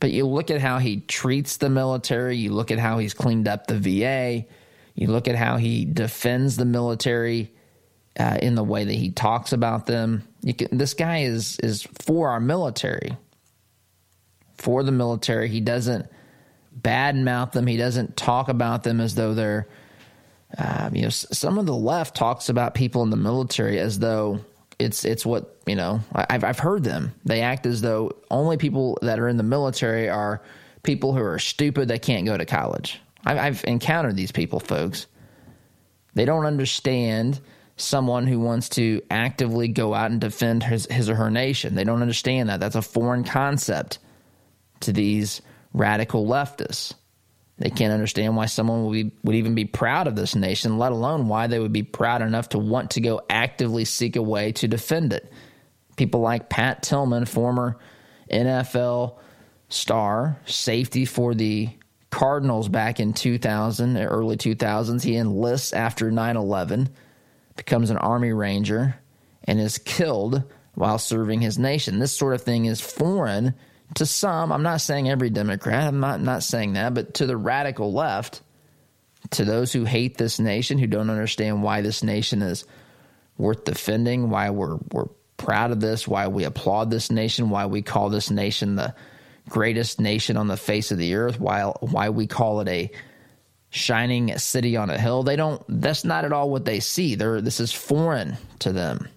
But 0.00 0.12
you 0.12 0.26
look 0.26 0.50
at 0.50 0.60
how 0.60 0.78
he 0.78 1.00
treats 1.00 1.58
the 1.58 1.68
military, 1.68 2.36
you 2.36 2.52
look 2.52 2.70
at 2.70 2.78
how 2.78 2.98
he's 2.98 3.14
cleaned 3.14 3.48
up 3.48 3.66
the 3.66 3.78
VA, 3.78 4.46
you 4.94 5.08
look 5.08 5.28
at 5.28 5.36
how 5.36 5.56
he 5.56 5.84
defends 5.84 6.56
the 6.56 6.64
military 6.64 7.52
uh, 8.18 8.38
in 8.40 8.54
the 8.54 8.64
way 8.64 8.84
that 8.84 8.94
he 8.94 9.10
talks 9.10 9.52
about 9.52 9.86
them. 9.86 10.26
Can, 10.56 10.76
this 10.76 10.94
guy 10.94 11.20
is 11.20 11.58
is 11.60 11.82
for 12.04 12.30
our 12.30 12.40
military, 12.40 13.16
for 14.56 14.82
the 14.82 14.92
military. 14.92 15.48
He 15.48 15.60
doesn't 15.60 16.06
badmouth 16.80 17.52
them. 17.52 17.66
He 17.66 17.76
doesn't 17.76 18.16
talk 18.16 18.48
about 18.48 18.82
them 18.82 19.00
as 19.00 19.14
though 19.14 19.34
they're, 19.34 19.68
um, 20.58 20.94
you 20.94 21.02
know, 21.02 21.08
some 21.08 21.58
of 21.58 21.66
the 21.66 21.74
left 21.74 22.16
talks 22.16 22.48
about 22.48 22.74
people 22.74 23.02
in 23.02 23.10
the 23.10 23.16
military 23.16 23.78
as 23.78 23.98
though 23.98 24.40
it's 24.78 25.04
it's 25.04 25.24
what 25.24 25.56
you 25.66 25.76
know. 25.76 26.00
I've 26.12 26.44
I've 26.44 26.58
heard 26.58 26.84
them. 26.84 27.14
They 27.24 27.40
act 27.40 27.66
as 27.66 27.80
though 27.80 28.16
only 28.30 28.56
people 28.56 28.98
that 29.02 29.18
are 29.18 29.28
in 29.28 29.36
the 29.36 29.42
military 29.42 30.08
are 30.08 30.42
people 30.82 31.14
who 31.14 31.22
are 31.22 31.38
stupid 31.38 31.88
that 31.88 32.02
can't 32.02 32.26
go 32.26 32.36
to 32.36 32.44
college. 32.44 33.00
I've, 33.24 33.38
I've 33.38 33.64
encountered 33.64 34.16
these 34.16 34.32
people, 34.32 34.60
folks. 34.60 35.06
They 36.14 36.24
don't 36.24 36.44
understand 36.44 37.40
someone 37.76 38.26
who 38.26 38.38
wants 38.38 38.68
to 38.70 39.02
actively 39.10 39.68
go 39.68 39.94
out 39.94 40.10
and 40.10 40.20
defend 40.20 40.62
his, 40.62 40.86
his 40.86 41.08
or 41.08 41.16
her 41.16 41.30
nation. 41.30 41.74
They 41.74 41.84
don't 41.84 42.02
understand 42.02 42.48
that. 42.48 42.60
That's 42.60 42.76
a 42.76 42.82
foreign 42.82 43.24
concept 43.24 43.98
to 44.80 44.92
these 44.92 45.42
radical 45.72 46.26
leftists. 46.26 46.94
They 47.58 47.70
can't 47.70 47.92
understand 47.92 48.36
why 48.36 48.46
someone 48.46 48.84
would, 48.84 48.92
be, 48.92 49.12
would 49.22 49.36
even 49.36 49.54
be 49.54 49.64
proud 49.64 50.06
of 50.06 50.16
this 50.16 50.34
nation, 50.34 50.78
let 50.78 50.92
alone 50.92 51.28
why 51.28 51.46
they 51.46 51.58
would 51.58 51.72
be 51.72 51.84
proud 51.84 52.20
enough 52.20 52.48
to 52.50 52.58
want 52.58 52.92
to 52.92 53.00
go 53.00 53.22
actively 53.30 53.84
seek 53.84 54.16
a 54.16 54.22
way 54.22 54.52
to 54.52 54.68
defend 54.68 55.12
it. 55.12 55.32
People 55.96 56.20
like 56.20 56.48
Pat 56.48 56.82
Tillman, 56.82 57.26
former 57.26 57.78
NFL 58.30 59.18
star, 59.68 60.38
safety 60.46 61.04
for 61.04 61.34
the 61.34 61.70
Cardinals 62.10 62.68
back 62.68 63.00
in 63.00 63.12
2000, 63.12 63.98
early 63.98 64.36
2000s. 64.36 65.02
He 65.02 65.16
enlists 65.16 65.72
after 65.72 66.10
9 66.10 66.36
11, 66.36 66.88
becomes 67.56 67.90
an 67.90 67.96
Army 67.96 68.32
Ranger, 68.32 68.96
and 69.44 69.60
is 69.60 69.78
killed 69.78 70.42
while 70.74 70.98
serving 70.98 71.40
his 71.40 71.58
nation. 71.58 71.98
This 71.98 72.16
sort 72.16 72.34
of 72.34 72.42
thing 72.42 72.64
is 72.64 72.80
foreign 72.80 73.54
to 73.94 74.06
some, 74.06 74.50
I'm 74.50 74.62
not 74.62 74.80
saying 74.80 75.08
every 75.08 75.30
Democrat, 75.30 75.86
I'm 75.86 76.00
not, 76.00 76.20
not 76.20 76.42
saying 76.42 76.72
that, 76.72 76.94
but 76.94 77.14
to 77.14 77.26
the 77.26 77.36
radical 77.36 77.92
left, 77.92 78.40
to 79.30 79.44
those 79.44 79.72
who 79.72 79.84
hate 79.84 80.16
this 80.16 80.40
nation, 80.40 80.78
who 80.78 80.86
don't 80.86 81.10
understand 81.10 81.62
why 81.62 81.80
this 81.80 82.02
nation 82.02 82.42
is 82.42 82.64
worth 83.38 83.64
defending, 83.64 84.30
why 84.30 84.50
we're, 84.50 84.78
we're 84.90 85.08
proud 85.36 85.70
of 85.70 85.80
this, 85.80 86.08
why 86.08 86.28
we 86.28 86.44
applaud 86.44 86.90
this 86.90 87.10
nation, 87.10 87.50
why 87.50 87.66
we 87.66 87.82
call 87.82 88.08
this 88.08 88.30
nation 88.30 88.76
the 88.76 88.94
greatest 89.48 90.00
nation 90.00 90.36
on 90.36 90.48
the 90.48 90.56
face 90.56 90.90
of 90.90 90.98
the 90.98 91.14
earth, 91.14 91.38
why, 91.38 91.62
why 91.80 92.08
we 92.08 92.26
call 92.26 92.60
it 92.60 92.68
a 92.68 92.90
shining 93.74 94.38
city 94.38 94.76
on 94.76 94.88
a 94.88 94.96
hill. 94.96 95.24
They 95.24 95.34
don't, 95.34 95.60
that's 95.68 96.04
not 96.04 96.24
at 96.24 96.32
all 96.32 96.48
what 96.48 96.64
they 96.64 96.78
see. 96.78 97.16
They're, 97.16 97.40
this 97.40 97.58
is 97.58 97.72
foreign 97.72 98.36
to 98.60 98.72
them. 98.72 99.08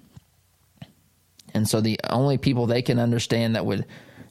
And 1.53 1.69
so 1.69 1.79
the 1.79 1.99
only 2.09 2.39
people 2.39 2.65
they 2.65 2.81
can 2.81 2.97
understand 2.97 3.55
that 3.55 3.67
would 3.67 3.85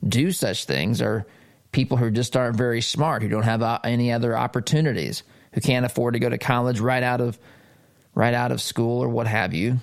do 0.06 0.32
such 0.32 0.64
things 0.64 1.00
are 1.00 1.26
people 1.70 1.96
who 1.96 2.10
just 2.10 2.36
aren't 2.36 2.56
very 2.56 2.80
smart, 2.80 3.22
who 3.22 3.28
don't 3.28 3.44
have 3.44 3.62
uh, 3.62 3.78
any 3.84 4.12
other 4.12 4.36
opportunities, 4.36 5.22
who 5.52 5.60
can't 5.60 5.86
afford 5.86 6.14
to 6.14 6.20
go 6.20 6.28
to 6.28 6.38
college 6.38 6.80
right 6.80 7.04
out 7.04 7.20
of 7.20 7.38
right 8.16 8.34
out 8.34 8.50
of 8.50 8.60
school 8.60 9.02
or 9.04 9.08
what 9.08 9.28
have 9.28 9.54
you. 9.54 9.76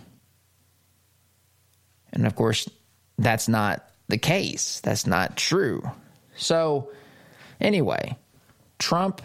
And 2.12 2.28
of 2.28 2.36
course, 2.36 2.70
that's 3.18 3.48
not 3.48 3.88
the 4.10 4.18
case. 4.18 4.82
That's 4.82 5.08
not 5.08 5.38
true. 5.38 5.90
So, 6.36 6.92
anyway, 7.62 8.18
Trump 8.78 9.22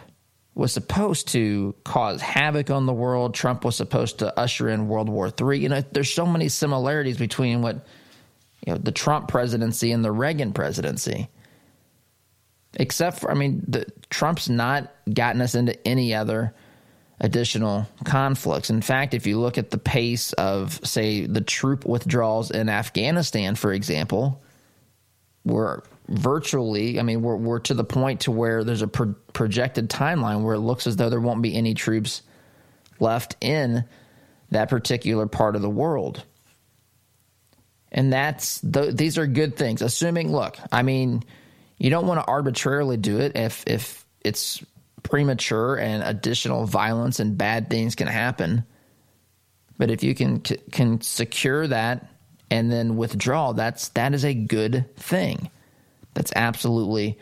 was 0.58 0.72
supposed 0.72 1.28
to 1.28 1.72
cause 1.84 2.20
havoc 2.20 2.68
on 2.68 2.84
the 2.84 2.92
world. 2.92 3.32
Trump 3.32 3.64
was 3.64 3.76
supposed 3.76 4.18
to 4.18 4.36
usher 4.36 4.68
in 4.68 4.88
World 4.88 5.08
War 5.08 5.30
III. 5.40 5.56
You 5.56 5.68
know, 5.68 5.84
there's 5.92 6.12
so 6.12 6.26
many 6.26 6.48
similarities 6.48 7.16
between 7.16 7.62
what 7.62 7.86
you 8.66 8.72
know 8.72 8.78
the 8.78 8.90
Trump 8.90 9.28
presidency 9.28 9.92
and 9.92 10.04
the 10.04 10.10
Reagan 10.10 10.52
presidency. 10.52 11.28
Except 12.74 13.20
for, 13.20 13.30
I 13.30 13.34
mean, 13.34 13.64
the, 13.68 13.86
Trump's 14.10 14.48
not 14.48 14.92
gotten 15.10 15.40
us 15.40 15.54
into 15.54 15.86
any 15.86 16.12
other 16.12 16.54
additional 17.20 17.88
conflicts. 18.04 18.68
In 18.68 18.82
fact, 18.82 19.14
if 19.14 19.26
you 19.26 19.38
look 19.38 19.58
at 19.58 19.70
the 19.70 19.78
pace 19.78 20.32
of, 20.34 20.80
say, 20.84 21.26
the 21.26 21.40
troop 21.40 21.86
withdrawals 21.86 22.50
in 22.50 22.68
Afghanistan, 22.68 23.54
for 23.54 23.72
example, 23.72 24.42
we're 25.48 25.82
virtually, 26.08 26.98
I 26.98 27.02
mean, 27.02 27.22
we're, 27.22 27.36
we're 27.36 27.58
to 27.60 27.74
the 27.74 27.84
point 27.84 28.22
to 28.22 28.30
where 28.30 28.64
there's 28.64 28.82
a 28.82 28.88
pro- 28.88 29.14
projected 29.32 29.90
timeline 29.90 30.42
where 30.42 30.54
it 30.54 30.60
looks 30.60 30.86
as 30.86 30.96
though 30.96 31.10
there 31.10 31.20
won't 31.20 31.42
be 31.42 31.54
any 31.54 31.74
troops 31.74 32.22
left 33.00 33.36
in 33.40 33.84
that 34.50 34.68
particular 34.68 35.26
part 35.26 35.56
of 35.56 35.62
the 35.62 35.70
world. 35.70 36.24
And 37.90 38.12
that's 38.12 38.60
the, 38.60 38.92
these 38.92 39.18
are 39.18 39.26
good 39.26 39.56
things. 39.56 39.82
Assuming, 39.82 40.32
look, 40.32 40.58
I 40.70 40.82
mean, 40.82 41.22
you 41.78 41.90
don't 41.90 42.06
want 42.06 42.20
to 42.20 42.26
arbitrarily 42.26 42.96
do 42.96 43.18
it 43.18 43.36
if 43.36 43.64
if 43.66 44.04
it's 44.20 44.62
premature 45.02 45.76
and 45.76 46.02
additional 46.02 46.66
violence 46.66 47.20
and 47.20 47.38
bad 47.38 47.70
things 47.70 47.94
can 47.94 48.08
happen. 48.08 48.64
But 49.78 49.90
if 49.90 50.02
you 50.02 50.14
can 50.14 50.40
can 50.40 51.00
secure 51.00 51.66
that 51.68 52.10
and 52.50 52.70
then 52.70 52.96
withdraw, 52.96 53.52
that's 53.52 53.88
that 53.90 54.14
is 54.14 54.24
a 54.24 54.34
good 54.34 54.84
thing. 54.96 55.50
That's 56.14 56.32
absolutely 56.34 57.18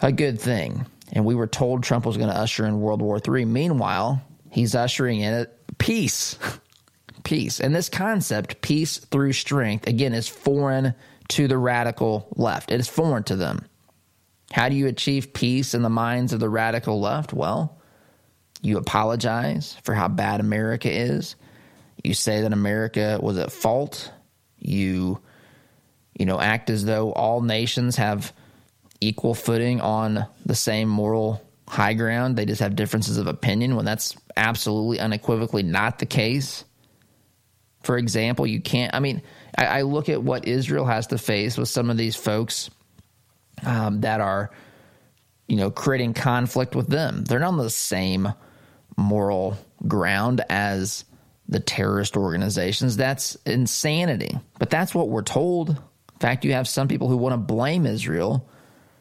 a 0.00 0.12
good 0.12 0.40
thing. 0.40 0.86
And 1.12 1.24
we 1.24 1.34
were 1.34 1.46
told 1.46 1.82
Trump 1.82 2.06
was 2.06 2.16
going 2.16 2.30
to 2.30 2.36
usher 2.36 2.66
in 2.66 2.80
World 2.80 3.00
War 3.00 3.20
III. 3.26 3.46
Meanwhile, 3.46 4.22
he's 4.50 4.74
ushering 4.74 5.20
in 5.20 5.46
peace. 5.78 6.38
peace. 7.24 7.60
And 7.60 7.74
this 7.74 7.88
concept, 7.88 8.60
peace 8.60 8.98
through 8.98 9.32
strength, 9.32 9.86
again, 9.86 10.14
is 10.14 10.28
foreign 10.28 10.94
to 11.28 11.48
the 11.48 11.58
radical 11.58 12.28
left. 12.36 12.70
It 12.70 12.80
is 12.80 12.88
foreign 12.88 13.24
to 13.24 13.36
them. 13.36 13.64
How 14.50 14.68
do 14.68 14.76
you 14.76 14.86
achieve 14.86 15.34
peace 15.34 15.74
in 15.74 15.82
the 15.82 15.90
minds 15.90 16.32
of 16.32 16.40
the 16.40 16.48
radical 16.48 17.00
left? 17.00 17.32
Well, 17.32 17.78
you 18.62 18.78
apologize 18.78 19.76
for 19.82 19.94
how 19.94 20.08
bad 20.08 20.40
America 20.40 20.90
is. 20.90 21.36
You 22.02 22.14
say 22.14 22.42
that 22.42 22.52
America 22.52 23.18
was 23.20 23.36
at 23.36 23.52
fault. 23.52 24.10
You 24.58 25.20
you 26.18 26.26
know, 26.26 26.40
act 26.40 26.68
as 26.68 26.84
though 26.84 27.12
all 27.12 27.40
nations 27.40 27.96
have 27.96 28.32
equal 29.00 29.34
footing 29.34 29.80
on 29.80 30.26
the 30.44 30.56
same 30.56 30.88
moral 30.88 31.40
high 31.68 31.94
ground. 31.94 32.36
They 32.36 32.44
just 32.44 32.60
have 32.60 32.74
differences 32.74 33.18
of 33.18 33.28
opinion 33.28 33.76
when 33.76 33.84
that's 33.84 34.16
absolutely 34.36 34.98
unequivocally 34.98 35.62
not 35.62 36.00
the 36.00 36.06
case 36.06 36.64
for 37.82 37.96
example, 37.96 38.46
you 38.46 38.60
can't. 38.60 38.94
I 38.94 39.00
mean, 39.00 39.22
I, 39.56 39.66
I 39.66 39.82
look 39.82 40.08
at 40.08 40.22
what 40.22 40.46
Israel 40.46 40.84
has 40.84 41.06
to 41.08 41.18
face 41.18 41.56
with 41.56 41.68
some 41.68 41.90
of 41.90 41.96
these 41.96 42.16
folks 42.16 42.70
um, 43.64 44.02
that 44.02 44.20
are, 44.20 44.50
you 45.46 45.56
know, 45.56 45.70
creating 45.70 46.14
conflict 46.14 46.74
with 46.74 46.88
them. 46.88 47.24
They're 47.24 47.38
not 47.38 47.48
on 47.48 47.58
the 47.58 47.70
same 47.70 48.32
moral 48.96 49.56
ground 49.86 50.42
as 50.50 51.04
the 51.48 51.60
terrorist 51.60 52.16
organizations. 52.16 52.96
That's 52.96 53.36
insanity. 53.46 54.38
But 54.58 54.70
that's 54.70 54.94
what 54.94 55.08
we're 55.08 55.22
told. 55.22 55.70
In 55.70 56.20
fact, 56.20 56.44
you 56.44 56.52
have 56.52 56.68
some 56.68 56.88
people 56.88 57.08
who 57.08 57.16
want 57.16 57.32
to 57.32 57.38
blame 57.38 57.86
Israel 57.86 58.48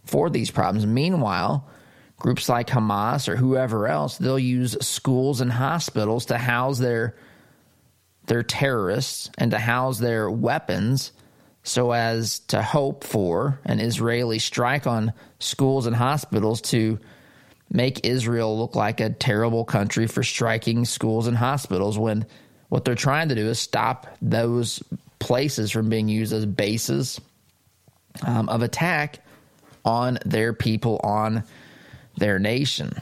for 0.05 0.29
these 0.29 0.49
problems. 0.49 0.85
Meanwhile, 0.85 1.67
groups 2.17 2.47
like 2.47 2.67
Hamas 2.67 3.27
or 3.27 3.35
whoever 3.35 3.87
else, 3.87 4.17
they'll 4.17 4.39
use 4.39 4.77
schools 4.85 5.41
and 5.41 5.51
hospitals 5.51 6.27
to 6.27 6.37
house 6.37 6.79
their 6.79 7.15
their 8.27 8.43
terrorists 8.43 9.29
and 9.37 9.51
to 9.51 9.57
house 9.57 9.99
their 9.99 10.29
weapons 10.29 11.13
so 11.63 11.91
as 11.91 12.39
to 12.39 12.61
hope 12.61 13.05
for 13.05 13.59
an 13.63 13.79
Israeli 13.79 14.37
strike 14.37 14.85
on 14.85 15.13
schools 15.39 15.85
and 15.85 15.95
hospitals 15.95 16.59
to 16.61 16.99
make 17.71 18.05
Israel 18.05 18.57
look 18.57 18.75
like 18.75 18.99
a 18.99 19.09
terrible 19.09 19.65
country 19.65 20.07
for 20.07 20.23
striking 20.23 20.85
schools 20.85 21.27
and 21.27 21.37
hospitals 21.37 21.97
when 21.97 22.25
what 22.69 22.85
they're 22.85 22.95
trying 22.95 23.29
to 23.29 23.35
do 23.35 23.47
is 23.47 23.59
stop 23.59 24.07
those 24.21 24.81
places 25.19 25.71
from 25.71 25.89
being 25.89 26.07
used 26.07 26.33
as 26.33 26.45
bases 26.45 27.19
um, 28.25 28.49
of 28.49 28.61
attack 28.61 29.19
on 29.85 30.17
their 30.25 30.53
people, 30.53 30.99
on 31.03 31.43
their 32.17 32.39
nation. 32.39 32.93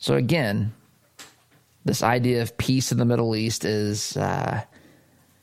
So, 0.00 0.14
again, 0.14 0.72
this 1.84 2.02
idea 2.02 2.42
of 2.42 2.56
peace 2.56 2.92
in 2.92 2.98
the 2.98 3.04
Middle 3.04 3.34
East 3.34 3.64
is. 3.64 4.16
Uh, 4.16 4.62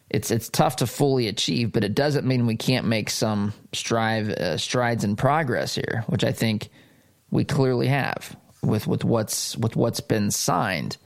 it's 0.08 0.30
it's 0.30 0.50
tough 0.50 0.78
to 0.78 0.88
fully 0.88 1.28
achieve, 1.28 1.72
but 1.72 1.84
it 1.84 1.96
doesn't 1.96 2.28
mean 2.28 2.46
we 2.46 2.56
can't 2.56 2.86
make 2.86 3.10
some 3.10 3.54
strive 3.74 4.30
uh, 4.30 4.58
strides 4.58 5.04
in 5.04 5.16
progress 5.16 5.74
here, 5.74 6.04
which 6.08 6.24
I 6.24 6.32
think 6.32 6.70
we 7.32 7.44
clearly 7.44 7.88
have 7.88 8.36
with 8.62 8.88
with 8.88 9.04
what's 9.04 9.58
with 9.58 9.76
what's 9.76 10.02
been 10.02 10.32
signed. 10.32 10.98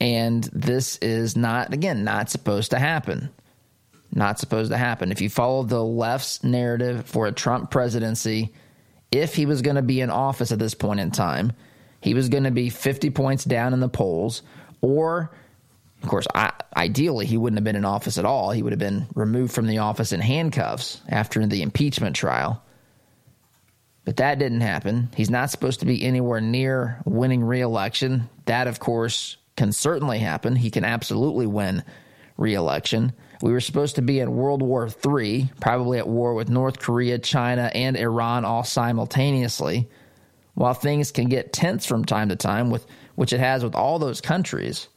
And 0.00 0.44
this 0.52 0.96
is 0.98 1.36
not 1.36 1.72
again 1.74 2.04
not 2.04 2.30
supposed 2.30 2.70
to 2.70 2.78
happen. 2.78 3.30
Not 4.12 4.40
supposed 4.40 4.72
to 4.72 4.76
happen. 4.76 5.12
If 5.12 5.20
you 5.20 5.30
follow 5.30 5.62
the 5.62 5.84
left's 5.84 6.42
narrative 6.42 7.06
for 7.06 7.26
a 7.26 7.32
Trump 7.32 7.70
presidency, 7.70 8.52
if 9.12 9.36
he 9.36 9.46
was 9.46 9.62
going 9.62 9.76
to 9.76 9.82
be 9.82 10.00
in 10.00 10.10
office 10.10 10.50
at 10.50 10.58
this 10.58 10.74
point 10.74 10.98
in 10.98 11.12
time, 11.12 11.52
he 12.00 12.14
was 12.14 12.28
going 12.28 12.42
to 12.42 12.50
be 12.50 12.70
50 12.70 13.10
points 13.10 13.44
down 13.44 13.72
in 13.72 13.78
the 13.78 13.88
polls 13.88 14.42
or 14.80 15.30
of 16.02 16.08
course, 16.08 16.26
I, 16.34 16.52
ideally, 16.76 17.26
he 17.26 17.36
wouldn't 17.36 17.58
have 17.58 17.64
been 17.64 17.76
in 17.76 17.84
office 17.84 18.16
at 18.16 18.24
all. 18.24 18.52
He 18.52 18.62
would 18.62 18.72
have 18.72 18.78
been 18.78 19.06
removed 19.14 19.52
from 19.52 19.66
the 19.66 19.78
office 19.78 20.12
in 20.12 20.20
handcuffs 20.20 21.00
after 21.08 21.46
the 21.46 21.62
impeachment 21.62 22.16
trial. 22.16 22.62
But 24.04 24.16
that 24.16 24.38
didn't 24.38 24.62
happen. 24.62 25.10
He's 25.16 25.30
not 25.30 25.50
supposed 25.50 25.80
to 25.80 25.86
be 25.86 26.04
anywhere 26.04 26.40
near 26.40 27.00
winning 27.04 27.44
reelection. 27.44 28.28
That, 28.46 28.66
of 28.66 28.80
course, 28.80 29.36
can 29.56 29.72
certainly 29.72 30.18
happen. 30.18 30.56
He 30.56 30.70
can 30.70 30.84
absolutely 30.84 31.46
win 31.46 31.84
reelection. 32.36 33.12
We 33.42 33.52
were 33.52 33.60
supposed 33.60 33.96
to 33.96 34.02
be 34.02 34.20
in 34.20 34.34
World 34.34 34.62
War 34.62 34.88
III, 35.06 35.50
probably 35.60 35.98
at 35.98 36.08
war 36.08 36.34
with 36.34 36.48
North 36.48 36.78
Korea, 36.78 37.18
China, 37.18 37.70
and 37.74 37.96
Iran 37.96 38.44
all 38.44 38.64
simultaneously. 38.64 39.88
While 40.54 40.74
things 40.74 41.12
can 41.12 41.28
get 41.28 41.52
tense 41.52 41.86
from 41.86 42.04
time 42.04 42.30
to 42.30 42.36
time, 42.36 42.70
with 42.70 42.86
which 43.14 43.32
it 43.32 43.40
has 43.40 43.62
with 43.62 43.74
all 43.74 43.98
those 43.98 44.20
countries, 44.20 44.88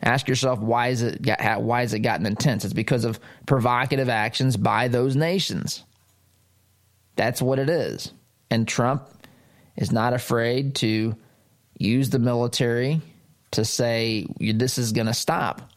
Ask 0.00 0.28
yourself 0.28 0.60
why 0.60 0.88
is 0.88 1.02
it 1.02 1.26
why 1.58 1.80
has 1.80 1.92
it 1.92 2.00
gotten 2.00 2.26
intense? 2.26 2.64
It's 2.64 2.72
because 2.72 3.04
of 3.04 3.18
provocative 3.46 4.08
actions 4.08 4.56
by 4.56 4.88
those 4.88 5.16
nations. 5.16 5.84
That's 7.16 7.42
what 7.42 7.58
it 7.58 7.68
is. 7.68 8.12
And 8.50 8.66
Trump 8.66 9.08
is 9.76 9.92
not 9.92 10.12
afraid 10.12 10.74
to 10.76 11.16
use 11.76 12.10
the 12.10 12.18
military 12.18 13.00
to 13.52 13.64
say 13.64 14.26
this 14.38 14.78
is 14.78 14.92
going 14.92 15.06
to 15.06 15.14
stop. 15.14 15.72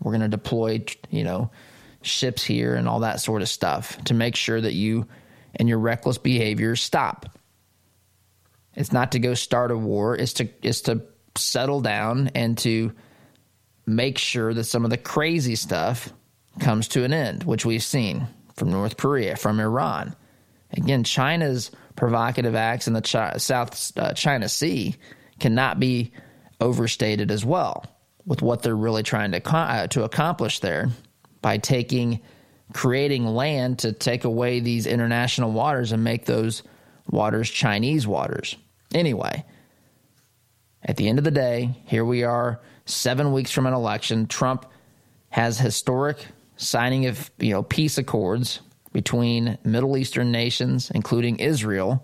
We're 0.00 0.12
going 0.12 0.22
to 0.22 0.28
deploy, 0.28 0.84
you 1.10 1.24
know, 1.24 1.50
ships 2.02 2.44
here 2.44 2.74
and 2.74 2.88
all 2.88 3.00
that 3.00 3.20
sort 3.20 3.42
of 3.42 3.48
stuff 3.48 4.02
to 4.04 4.14
make 4.14 4.36
sure 4.36 4.60
that 4.60 4.74
you 4.74 5.06
and 5.56 5.68
your 5.68 5.78
reckless 5.78 6.18
behavior 6.18 6.76
stop. 6.76 7.38
It's 8.74 8.92
not 8.92 9.12
to 9.12 9.18
go 9.18 9.34
start 9.34 9.70
a 9.70 9.76
war, 9.76 10.14
it's 10.14 10.34
to 10.34 10.48
it's 10.62 10.82
to 10.82 11.02
settle 11.34 11.80
down 11.80 12.30
and 12.34 12.56
to 12.58 12.92
make 13.86 14.18
sure 14.18 14.52
that 14.52 14.64
some 14.64 14.84
of 14.84 14.90
the 14.90 14.98
crazy 14.98 15.56
stuff 15.56 16.12
comes 16.60 16.88
to 16.88 17.04
an 17.04 17.12
end, 17.12 17.44
which 17.44 17.64
we've 17.64 17.82
seen 17.82 18.26
from 18.54 18.70
North 18.70 18.96
Korea, 18.96 19.36
from 19.36 19.60
Iran. 19.60 20.14
Again, 20.72 21.04
China's 21.04 21.70
provocative 21.94 22.54
acts 22.54 22.86
in 22.86 22.92
the 22.92 23.00
Ch- 23.00 23.40
South 23.40 23.92
uh, 23.96 24.12
China 24.12 24.48
Sea 24.48 24.94
cannot 25.38 25.80
be 25.80 26.12
overstated 26.60 27.30
as 27.30 27.44
well 27.44 27.84
with 28.24 28.42
what 28.42 28.62
they're 28.62 28.76
really 28.76 29.02
trying 29.02 29.32
to 29.32 29.56
uh, 29.56 29.86
to 29.88 30.04
accomplish 30.04 30.60
there 30.60 30.88
by 31.40 31.58
taking 31.58 32.20
creating 32.72 33.26
land 33.26 33.78
to 33.80 33.92
take 33.92 34.24
away 34.24 34.60
these 34.60 34.86
international 34.86 35.52
waters 35.52 35.92
and 35.92 36.02
make 36.02 36.24
those 36.26 36.62
waters 37.08 37.48
Chinese 37.48 38.06
waters. 38.06 38.56
Anyway, 38.92 39.44
at 40.82 40.96
the 40.96 41.08
end 41.08 41.18
of 41.18 41.24
the 41.24 41.30
day, 41.30 41.74
here 41.84 42.04
we 42.04 42.24
are 42.24 42.60
seven 42.84 43.32
weeks 43.32 43.52
from 43.52 43.66
an 43.66 43.74
election. 43.74 44.26
Trump 44.26 44.66
has 45.28 45.58
historic 45.58 46.26
signing 46.56 47.06
of 47.06 47.30
you 47.38 47.52
know 47.52 47.62
peace 47.62 47.98
accords 47.98 48.60
between 48.96 49.58
Middle 49.62 49.98
Eastern 49.98 50.32
nations, 50.32 50.90
including 50.90 51.38
Israel, 51.38 52.02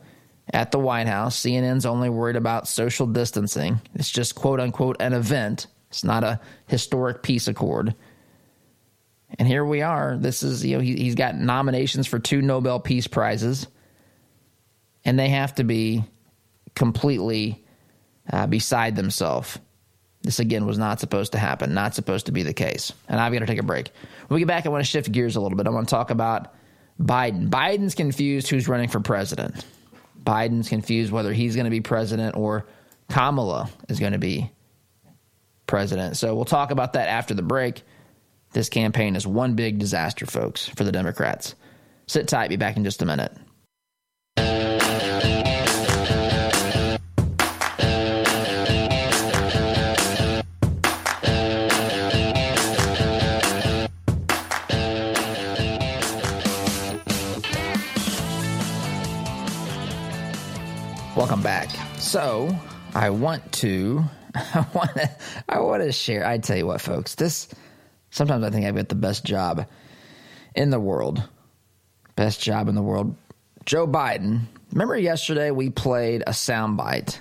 at 0.53 0.73
the 0.73 0.79
White 0.79 1.07
House. 1.07 1.41
CNN's 1.41 1.87
only 1.87 2.11
worried 2.11 2.37
about 2.37 2.69
social 2.69 3.07
distancing. 3.07 3.81
It's 3.95 4.11
just 4.11 4.35
quote 4.35 4.61
unquote 4.61 5.01
an 5.01 5.15
event. 5.15 5.69
It's 5.89 6.05
not 6.05 6.23
a 6.23 6.39
historic 6.67 7.23
peace 7.23 7.49
accord. 7.49 7.95
And 9.39 9.49
here 9.49 9.65
we 9.65 9.81
are. 9.81 10.19
This 10.19 10.43
is 10.43 10.67
you 10.67 10.77
know 10.77 10.83
he, 10.83 10.97
he's 10.97 11.15
got 11.15 11.35
nominations 11.35 12.07
for 12.07 12.19
two 12.19 12.43
Nobel 12.43 12.79
Peace 12.79 13.07
Prizes, 13.07 13.67
and 15.03 15.19
they 15.19 15.31
have 15.31 15.55
to 15.55 15.65
be 15.65 16.05
completely 16.75 17.65
uh, 18.31 18.47
beside 18.47 18.97
themselves 18.97 19.59
this 20.23 20.39
again 20.39 20.67
was 20.67 20.79
not 20.79 21.01
supposed 21.01 21.33
to 21.33 21.39
happen, 21.39 21.75
not 21.75 21.95
supposed 21.95 22.27
to 22.27 22.33
be 22.33 22.43
the 22.43 22.55
case. 22.55 22.93
And 23.09 23.21
I've 23.21 23.33
got 23.33 23.41
to 23.41 23.47
take 23.47 23.59
a 23.59 23.65
break. 23.65 23.91
When 24.29 24.37
we 24.37 24.41
get 24.41 24.49
back, 24.49 24.67
I 24.67 24.69
want 24.69 24.85
to 24.85 24.91
shift 24.91 25.11
gears 25.11 25.35
a 25.37 25.41
little 25.41 25.57
bit. 25.59 25.67
I 25.67 25.71
want 25.71 25.89
to 25.89 25.91
talk 25.91 26.11
about 26.11 26.55
Biden. 27.03 27.49
Biden's 27.49 27.95
confused 27.95 28.49
who's 28.49 28.69
running 28.69 28.89
for 28.89 29.01
president. 29.01 29.65
Biden's 30.23 30.69
confused 30.69 31.13
whether 31.13 31.33
he's 31.33 31.57
going 31.57 31.65
to 31.65 31.71
be 31.71 31.81
president 31.81 32.37
or 32.37 32.67
Kamala 33.11 33.69
is 33.89 33.99
going 33.99 34.13
to 34.13 34.19
be 34.19 34.51
president. 35.67 36.17
So 36.17 36.35
we'll 36.35 36.45
talk 36.45 36.71
about 36.71 36.95
that 36.95 37.09
after 37.09 37.35
the 37.35 37.43
break. 37.43 37.83
This 38.53 38.69
campaign 38.69 39.17
is 39.17 39.27
one 39.27 39.55
big 39.55 39.79
disaster, 39.79 40.27
folks, 40.27 40.69
for 40.69 40.85
the 40.85 40.93
Democrats. 40.93 41.55
Sit 42.07 42.29
tight, 42.29 42.51
be 42.51 42.57
back 42.57 42.77
in 42.77 42.85
just 42.85 43.03
a 43.03 43.07
minute. 43.07 43.33
So, 62.13 62.55
I 62.95 63.09
want 63.09 63.53
to, 63.53 64.05
I 64.35 64.67
want 64.75 64.95
to, 64.97 65.11
I 65.49 65.61
want 65.61 65.83
to 65.83 65.93
share. 65.93 66.27
I 66.27 66.37
tell 66.37 66.59
you 66.59 66.67
what, 66.67 66.83
folks. 66.83 67.15
This 67.15 67.49
sometimes 68.11 68.45
I 68.45 68.51
think 68.51 68.67
I've 68.67 68.77
got 68.77 68.91
the 68.91 68.95
best 68.95 69.25
job 69.25 69.67
in 70.55 70.69
the 70.69 70.79
world. 70.79 71.27
Best 72.15 72.43
job 72.43 72.69
in 72.69 72.75
the 72.75 72.83
world. 72.83 73.17
Joe 73.65 73.87
Biden. 73.87 74.43
Remember 74.73 74.95
yesterday 74.95 75.53
we 75.53 75.71
played 75.71 76.21
a 76.27 76.33
soundbite. 76.33 77.19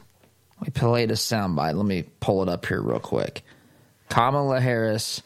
We 0.59 0.71
played 0.71 1.09
a 1.09 1.13
soundbite. 1.13 1.77
Let 1.77 1.85
me 1.85 2.03
pull 2.19 2.43
it 2.43 2.49
up 2.49 2.65
here 2.65 2.81
real 2.81 2.99
quick. 2.99 3.43
Kamala 4.09 4.59
Harris 4.59 5.23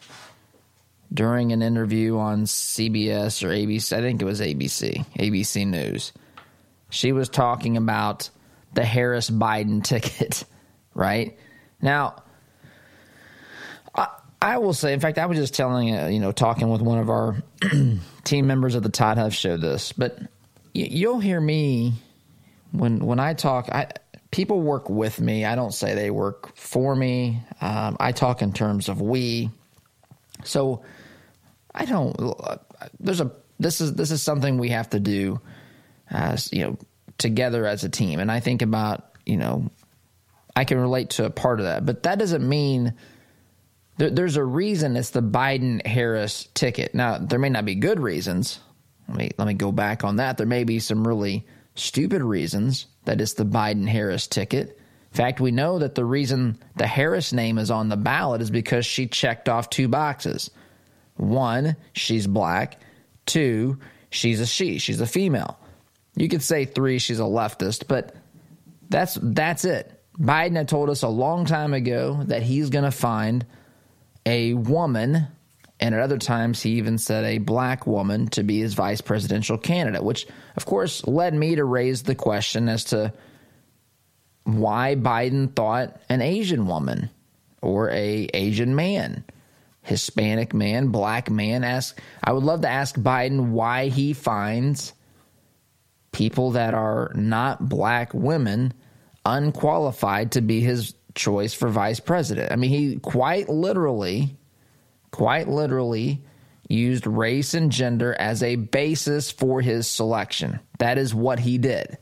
during 1.12 1.50
an 1.50 1.62
interview 1.62 2.18
on 2.18 2.44
CBS 2.44 3.42
or 3.42 3.48
ABC, 3.48 3.92
I 3.92 4.00
think 4.00 4.22
it 4.22 4.26
was 4.26 4.40
ABC, 4.40 5.04
ABC 5.18 5.66
News. 5.66 6.12
She 6.88 7.10
was 7.10 7.28
talking 7.28 7.76
about 7.76 8.30
the 8.76 8.84
Harris 8.84 9.28
Biden 9.28 9.82
ticket, 9.82 10.44
right? 10.94 11.36
Now, 11.82 12.22
I, 13.94 14.08
I, 14.40 14.58
will 14.58 14.74
say, 14.74 14.92
in 14.92 15.00
fact, 15.00 15.18
I 15.18 15.26
was 15.26 15.38
just 15.38 15.54
telling, 15.54 15.96
uh, 15.96 16.06
you 16.06 16.20
know, 16.20 16.30
talking 16.30 16.68
with 16.68 16.82
one 16.82 16.98
of 16.98 17.10
our 17.10 17.42
team 18.24 18.46
members 18.46 18.76
at 18.76 18.84
the 18.84 18.90
Todd 18.90 19.18
Huff 19.18 19.32
show 19.32 19.56
this, 19.56 19.92
but 19.92 20.18
y- 20.20 20.28
you'll 20.72 21.18
hear 21.18 21.40
me 21.40 21.94
when 22.70 23.00
when 23.00 23.18
I 23.18 23.34
talk. 23.34 23.68
I 23.70 23.88
people 24.30 24.60
work 24.60 24.90
with 24.90 25.20
me. 25.20 25.44
I 25.46 25.54
don't 25.54 25.72
say 25.72 25.94
they 25.94 26.10
work 26.10 26.54
for 26.56 26.94
me. 26.94 27.40
Um, 27.60 27.96
I 27.98 28.12
talk 28.12 28.42
in 28.42 28.52
terms 28.52 28.88
of 28.90 29.00
we. 29.00 29.50
So 30.44 30.82
I 31.74 31.86
don't. 31.86 32.14
There's 33.00 33.22
a 33.22 33.32
this 33.58 33.80
is 33.80 33.94
this 33.94 34.10
is 34.10 34.22
something 34.22 34.58
we 34.58 34.68
have 34.68 34.90
to 34.90 35.00
do 35.00 35.40
as 36.10 36.52
you 36.52 36.64
know 36.64 36.78
together 37.18 37.66
as 37.66 37.84
a 37.84 37.88
team, 37.88 38.20
and 38.20 38.30
I 38.30 38.40
think 38.40 38.62
about 38.62 39.16
you 39.24 39.36
know 39.36 39.70
I 40.54 40.64
can 40.64 40.78
relate 40.78 41.10
to 41.10 41.24
a 41.24 41.30
part 41.30 41.60
of 41.60 41.66
that, 41.66 41.84
but 41.84 42.04
that 42.04 42.18
doesn't 42.18 42.46
mean 42.48 42.94
there, 43.98 44.10
there's 44.10 44.36
a 44.36 44.44
reason 44.44 44.96
it's 44.96 45.10
the 45.10 45.22
Biden 45.22 45.84
Harris 45.86 46.48
ticket. 46.54 46.94
Now 46.94 47.18
there 47.18 47.38
may 47.38 47.48
not 47.48 47.64
be 47.64 47.74
good 47.74 48.00
reasons. 48.00 48.60
Let 49.08 49.18
me 49.18 49.30
let 49.38 49.46
me 49.48 49.54
go 49.54 49.72
back 49.72 50.04
on 50.04 50.16
that. 50.16 50.36
There 50.36 50.46
may 50.46 50.64
be 50.64 50.78
some 50.78 51.06
really 51.06 51.46
stupid 51.74 52.22
reasons 52.22 52.86
that 53.04 53.20
it's 53.20 53.34
the 53.34 53.44
Biden 53.44 53.86
Harris 53.86 54.26
ticket. 54.26 54.78
In 55.12 55.16
fact, 55.16 55.40
we 55.40 55.50
know 55.50 55.78
that 55.78 55.94
the 55.94 56.04
reason 56.04 56.58
the 56.76 56.86
Harris 56.86 57.32
name 57.32 57.58
is 57.58 57.70
on 57.70 57.88
the 57.88 57.96
ballot 57.96 58.42
is 58.42 58.50
because 58.50 58.84
she 58.84 59.06
checked 59.06 59.48
off 59.48 59.70
two 59.70 59.88
boxes. 59.88 60.50
One, 61.16 61.76
she's 61.92 62.26
black. 62.26 62.80
Two, 63.24 63.78
she's 64.10 64.40
a 64.40 64.46
she, 64.46 64.78
she's 64.78 65.00
a 65.00 65.06
female. 65.06 65.58
You 66.16 66.28
could 66.28 66.42
say 66.42 66.64
three, 66.64 66.98
she's 66.98 67.20
a 67.20 67.24
leftist, 67.24 67.86
but 67.88 68.16
that's 68.88 69.18
that's 69.22 69.64
it. 69.64 69.92
Biden 70.18 70.56
had 70.56 70.68
told 70.68 70.88
us 70.88 71.02
a 71.02 71.08
long 71.08 71.44
time 71.44 71.74
ago 71.74 72.22
that 72.24 72.42
he's 72.42 72.70
going 72.70 72.84
to 72.84 72.90
find 72.90 73.44
a 74.24 74.54
woman, 74.54 75.26
and 75.78 75.94
at 75.94 76.00
other 76.00 76.16
times 76.16 76.62
he 76.62 76.72
even 76.72 76.96
said 76.96 77.24
a 77.24 77.38
black 77.38 77.86
woman 77.86 78.28
to 78.28 78.42
be 78.42 78.60
his 78.60 78.72
vice 78.72 79.02
presidential 79.02 79.58
candidate, 79.58 80.02
which 80.02 80.26
of 80.56 80.64
course 80.64 81.06
led 81.06 81.34
me 81.34 81.56
to 81.56 81.64
raise 81.64 82.02
the 82.02 82.14
question 82.14 82.68
as 82.68 82.84
to 82.84 83.12
why 84.44 84.96
Biden 84.96 85.54
thought 85.54 86.00
an 86.08 86.22
Asian 86.22 86.66
woman 86.66 87.10
or 87.60 87.90
a 87.90 88.28
Asian 88.32 88.74
man 88.74 89.24
Hispanic 89.86 90.52
man, 90.52 90.88
black 90.88 91.30
man. 91.30 91.62
Ask 91.62 92.00
I 92.22 92.32
would 92.32 92.42
love 92.42 92.62
to 92.62 92.68
ask 92.68 92.96
Biden 92.96 93.50
why 93.50 93.86
he 93.86 94.12
finds 94.14 94.92
people 96.12 96.52
that 96.52 96.74
are 96.74 97.12
not 97.14 97.68
black 97.68 98.14
women 98.14 98.72
unqualified 99.24 100.32
to 100.32 100.40
be 100.40 100.60
his 100.60 100.94
choice 101.14 101.52
for 101.52 101.68
vice 101.68 102.00
president. 102.00 102.52
I 102.52 102.56
mean, 102.56 102.70
he 102.70 102.96
quite 102.98 103.48
literally, 103.48 104.36
quite 105.10 105.48
literally 105.48 106.22
used 106.68 107.06
race 107.06 107.54
and 107.54 107.70
gender 107.70 108.14
as 108.18 108.42
a 108.42 108.56
basis 108.56 109.30
for 109.30 109.60
his 109.60 109.86
selection. 109.86 110.60
That 110.78 110.98
is 110.98 111.14
what 111.14 111.38
he 111.38 111.58
did. 111.58 111.98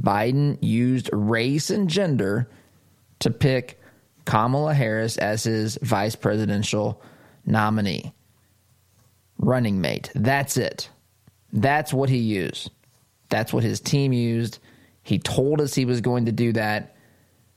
Biden 0.00 0.58
used 0.60 1.10
race 1.12 1.70
and 1.70 1.88
gender 1.88 2.50
to 3.20 3.30
pick 3.30 3.80
Kamala 4.24 4.74
Harris 4.74 5.16
as 5.18 5.44
his 5.44 5.78
vice 5.82 6.16
presidential 6.16 7.02
nominee, 7.46 8.12
running 9.38 9.80
mate. 9.80 10.10
That's 10.14 10.56
it. 10.56 10.88
That's 11.52 11.92
what 11.92 12.08
he 12.08 12.18
used. 12.18 12.70
That's 13.34 13.52
what 13.52 13.64
his 13.64 13.80
team 13.80 14.12
used. 14.12 14.60
He 15.02 15.18
told 15.18 15.60
us 15.60 15.74
he 15.74 15.86
was 15.86 16.00
going 16.00 16.26
to 16.26 16.32
do 16.32 16.52
that. 16.52 16.94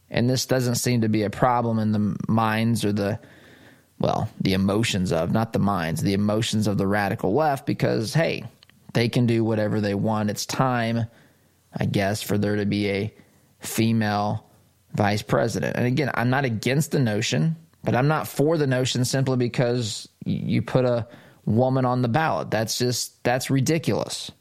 And 0.10 0.28
this 0.28 0.48
doesn't 0.48 0.74
seem 0.74 1.02
to 1.02 1.08
be 1.08 1.22
a 1.22 1.30
problem 1.30 1.78
in 1.78 1.92
the 1.92 2.18
minds 2.28 2.84
or 2.84 2.92
the, 2.92 3.20
well, 4.00 4.28
the 4.42 4.54
emotions 4.54 5.12
of, 5.12 5.32
not 5.32 5.54
the 5.54 5.60
minds, 5.60 6.02
the 6.02 6.16
emotions 6.16 6.66
of 6.66 6.80
the 6.80 6.88
radical 6.88 7.36
left 7.36 7.68
because, 7.68 8.12
hey, 8.12 8.46
they 8.96 9.08
can 9.08 9.28
do 9.28 9.44
whatever 9.44 9.80
they 9.80 9.94
want. 9.94 10.32
It's 10.32 10.48
time, 10.48 11.06
I 11.72 11.86
guess, 11.86 12.24
for 12.24 12.40
there 12.40 12.56
to 12.56 12.66
be 12.66 12.90
a 12.90 13.14
female 13.60 14.50
vice 14.94 15.22
president. 15.22 15.78
And 15.78 15.86
again, 15.86 16.10
I'm 16.16 16.32
not 16.32 16.44
against 16.44 16.90
the 16.90 17.00
notion, 17.00 17.56
but 17.84 17.94
I'm 17.94 18.08
not 18.08 18.28
for 18.28 18.58
the 18.58 18.66
notion 18.66 19.06
simply 19.06 19.38
because 19.38 20.10
you 20.26 20.64
put 20.64 20.86
a 20.86 21.08
woman 21.46 21.86
on 21.86 22.02
the 22.02 22.08
ballot. 22.08 22.50
That's 22.50 22.80
just, 22.80 23.24
that's 23.24 23.52
ridiculous. 23.52 24.32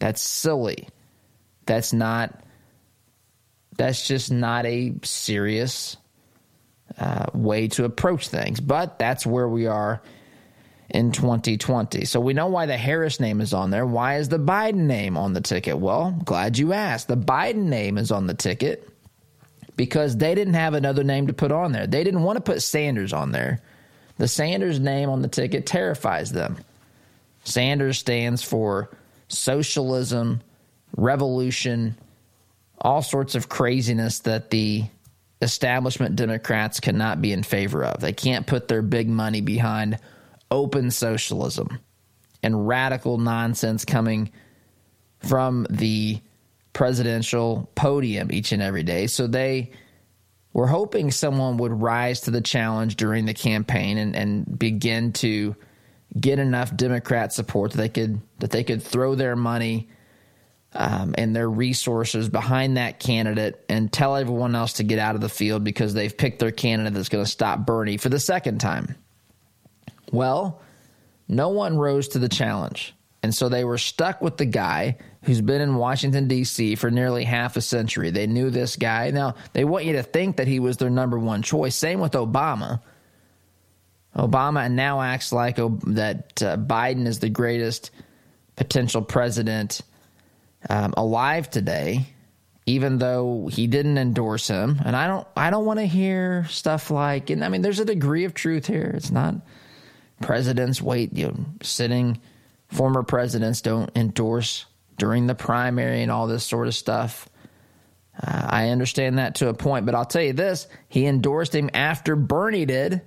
That's 0.00 0.20
silly. 0.20 0.88
That's 1.66 1.92
not, 1.92 2.42
that's 3.76 4.08
just 4.08 4.32
not 4.32 4.66
a 4.66 4.94
serious 5.04 5.96
uh, 6.98 7.26
way 7.32 7.68
to 7.68 7.84
approach 7.84 8.28
things. 8.28 8.58
But 8.60 8.98
that's 8.98 9.24
where 9.24 9.48
we 9.48 9.66
are 9.66 10.02
in 10.88 11.12
2020. 11.12 12.04
So 12.06 12.18
we 12.18 12.34
know 12.34 12.48
why 12.48 12.66
the 12.66 12.76
Harris 12.76 13.20
name 13.20 13.40
is 13.40 13.54
on 13.54 13.70
there. 13.70 13.86
Why 13.86 14.16
is 14.16 14.28
the 14.28 14.38
Biden 14.38 14.86
name 14.86 15.16
on 15.16 15.34
the 15.34 15.40
ticket? 15.40 15.78
Well, 15.78 16.18
glad 16.24 16.58
you 16.58 16.72
asked. 16.72 17.06
The 17.06 17.16
Biden 17.16 17.66
name 17.66 17.96
is 17.96 18.10
on 18.10 18.26
the 18.26 18.34
ticket 18.34 18.88
because 19.76 20.16
they 20.16 20.34
didn't 20.34 20.54
have 20.54 20.74
another 20.74 21.04
name 21.04 21.28
to 21.28 21.32
put 21.32 21.52
on 21.52 21.72
there. 21.72 21.86
They 21.86 22.04
didn't 22.04 22.22
want 22.22 22.36
to 22.36 22.42
put 22.42 22.62
Sanders 22.62 23.12
on 23.12 23.32
there. 23.32 23.62
The 24.18 24.28
Sanders 24.28 24.80
name 24.80 25.08
on 25.08 25.22
the 25.22 25.28
ticket 25.28 25.66
terrifies 25.66 26.32
them. 26.32 26.58
Sanders 27.44 27.98
stands 27.98 28.42
for 28.42 28.90
socialism, 29.32 30.42
revolution, 30.96 31.96
all 32.80 33.02
sorts 33.02 33.34
of 33.34 33.48
craziness 33.48 34.20
that 34.20 34.50
the 34.50 34.84
establishment 35.42 36.16
Democrats 36.16 36.80
cannot 36.80 37.22
be 37.22 37.32
in 37.32 37.42
favor 37.42 37.84
of. 37.84 38.00
They 38.00 38.12
can't 38.12 38.46
put 38.46 38.68
their 38.68 38.82
big 38.82 39.08
money 39.08 39.40
behind 39.40 39.98
open 40.50 40.90
socialism 40.90 41.80
and 42.42 42.66
radical 42.66 43.18
nonsense 43.18 43.84
coming 43.84 44.30
from 45.20 45.66
the 45.70 46.20
presidential 46.72 47.70
podium 47.74 48.32
each 48.32 48.52
and 48.52 48.62
every 48.62 48.82
day. 48.82 49.06
So 49.06 49.26
they 49.26 49.70
were 50.52 50.66
hoping 50.66 51.10
someone 51.10 51.58
would 51.58 51.72
rise 51.72 52.22
to 52.22 52.30
the 52.30 52.40
challenge 52.40 52.96
during 52.96 53.26
the 53.26 53.34
campaign 53.34 53.98
and, 53.98 54.16
and 54.16 54.58
begin 54.58 55.12
to 55.14 55.54
get 56.18 56.38
enough 56.38 56.74
Democrat 56.74 57.32
support 57.32 57.72
that 57.72 57.78
they 57.78 57.88
could 57.88 58.20
that 58.38 58.50
they 58.50 58.64
could 58.64 58.82
throw 58.82 59.14
their 59.14 59.36
money 59.36 59.88
um, 60.72 61.14
and 61.18 61.34
their 61.34 61.48
resources 61.48 62.28
behind 62.28 62.76
that 62.76 63.00
candidate 63.00 63.64
and 63.68 63.92
tell 63.92 64.16
everyone 64.16 64.54
else 64.54 64.74
to 64.74 64.84
get 64.84 64.98
out 64.98 65.14
of 65.14 65.20
the 65.20 65.28
field 65.28 65.64
because 65.64 65.94
they've 65.94 66.16
picked 66.16 66.38
their 66.38 66.52
candidate 66.52 66.94
that's 66.94 67.08
going 67.08 67.24
to 67.24 67.30
stop 67.30 67.66
Bernie 67.66 67.96
for 67.96 68.08
the 68.08 68.20
second 68.20 68.58
time. 68.58 68.94
Well, 70.12 70.60
no 71.28 71.48
one 71.48 71.76
rose 71.76 72.08
to 72.08 72.18
the 72.18 72.28
challenge. 72.28 72.94
And 73.22 73.34
so 73.34 73.48
they 73.48 73.64
were 73.64 73.78
stuck 73.78 74.22
with 74.22 74.36
the 74.36 74.46
guy 74.46 74.96
who's 75.24 75.40
been 75.40 75.60
in 75.60 75.74
Washington, 75.74 76.26
D.C. 76.26 76.76
for 76.76 76.90
nearly 76.90 77.24
half 77.24 77.56
a 77.56 77.60
century. 77.60 78.10
They 78.10 78.26
knew 78.26 78.48
this 78.48 78.76
guy. 78.76 79.10
Now, 79.10 79.34
they 79.52 79.64
want 79.64 79.84
you 79.84 79.92
to 79.94 80.02
think 80.02 80.36
that 80.36 80.48
he 80.48 80.58
was 80.58 80.78
their 80.78 80.88
number 80.88 81.18
one 81.18 81.42
choice. 81.42 81.74
Same 81.74 82.00
with 82.00 82.12
Obama. 82.12 82.80
Obama 84.16 84.70
now 84.70 85.00
acts 85.00 85.32
like 85.32 85.56
that 85.56 86.42
uh, 86.42 86.56
Biden 86.56 87.06
is 87.06 87.20
the 87.20 87.28
greatest 87.28 87.90
potential 88.56 89.02
president 89.02 89.82
um, 90.68 90.92
alive 90.96 91.48
today, 91.48 92.06
even 92.66 92.98
though 92.98 93.48
he 93.50 93.66
didn't 93.66 93.98
endorse 93.98 94.48
him. 94.48 94.80
And 94.84 94.96
I 94.96 95.06
don't, 95.06 95.26
I 95.36 95.50
don't 95.50 95.64
want 95.64 95.78
to 95.78 95.86
hear 95.86 96.46
stuff 96.50 96.90
like. 96.90 97.30
And 97.30 97.44
I 97.44 97.48
mean, 97.48 97.62
there's 97.62 97.80
a 97.80 97.84
degree 97.84 98.24
of 98.24 98.34
truth 98.34 98.66
here. 98.66 98.92
It's 98.94 99.10
not 99.10 99.36
presidents 100.20 100.82
wait, 100.82 101.16
you 101.16 101.28
know, 101.28 101.36
sitting 101.62 102.20
former 102.68 103.02
presidents 103.02 103.62
don't 103.62 103.90
endorse 103.96 104.66
during 104.96 105.26
the 105.26 105.34
primary 105.34 106.02
and 106.02 106.10
all 106.10 106.26
this 106.26 106.44
sort 106.44 106.68
of 106.68 106.74
stuff. 106.74 107.28
Uh, 108.22 108.46
I 108.50 108.68
understand 108.68 109.18
that 109.18 109.36
to 109.36 109.48
a 109.48 109.54
point, 109.54 109.86
but 109.86 109.94
I'll 109.94 110.04
tell 110.04 110.22
you 110.22 110.32
this 110.32 110.66
he 110.88 111.06
endorsed 111.06 111.54
him 111.54 111.70
after 111.74 112.16
Bernie 112.16 112.66
did. 112.66 113.00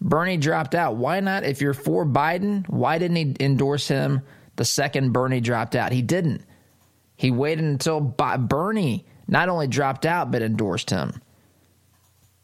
Bernie 0.00 0.36
dropped 0.36 0.74
out. 0.74 0.96
Why 0.96 1.20
not? 1.20 1.44
If 1.44 1.60
you're 1.60 1.74
for 1.74 2.06
Biden, 2.06 2.68
why 2.68 2.98
didn't 2.98 3.16
he 3.16 3.36
endorse 3.40 3.88
him 3.88 4.22
the 4.56 4.64
second 4.64 5.12
Bernie 5.12 5.40
dropped 5.40 5.76
out? 5.76 5.92
He 5.92 6.02
didn't. 6.02 6.42
He 7.16 7.30
waited 7.30 7.64
until 7.64 8.00
Bernie 8.00 9.06
not 9.28 9.48
only 9.48 9.66
dropped 9.66 10.06
out, 10.06 10.30
but 10.30 10.42
endorsed 10.42 10.90
him. 10.90 11.20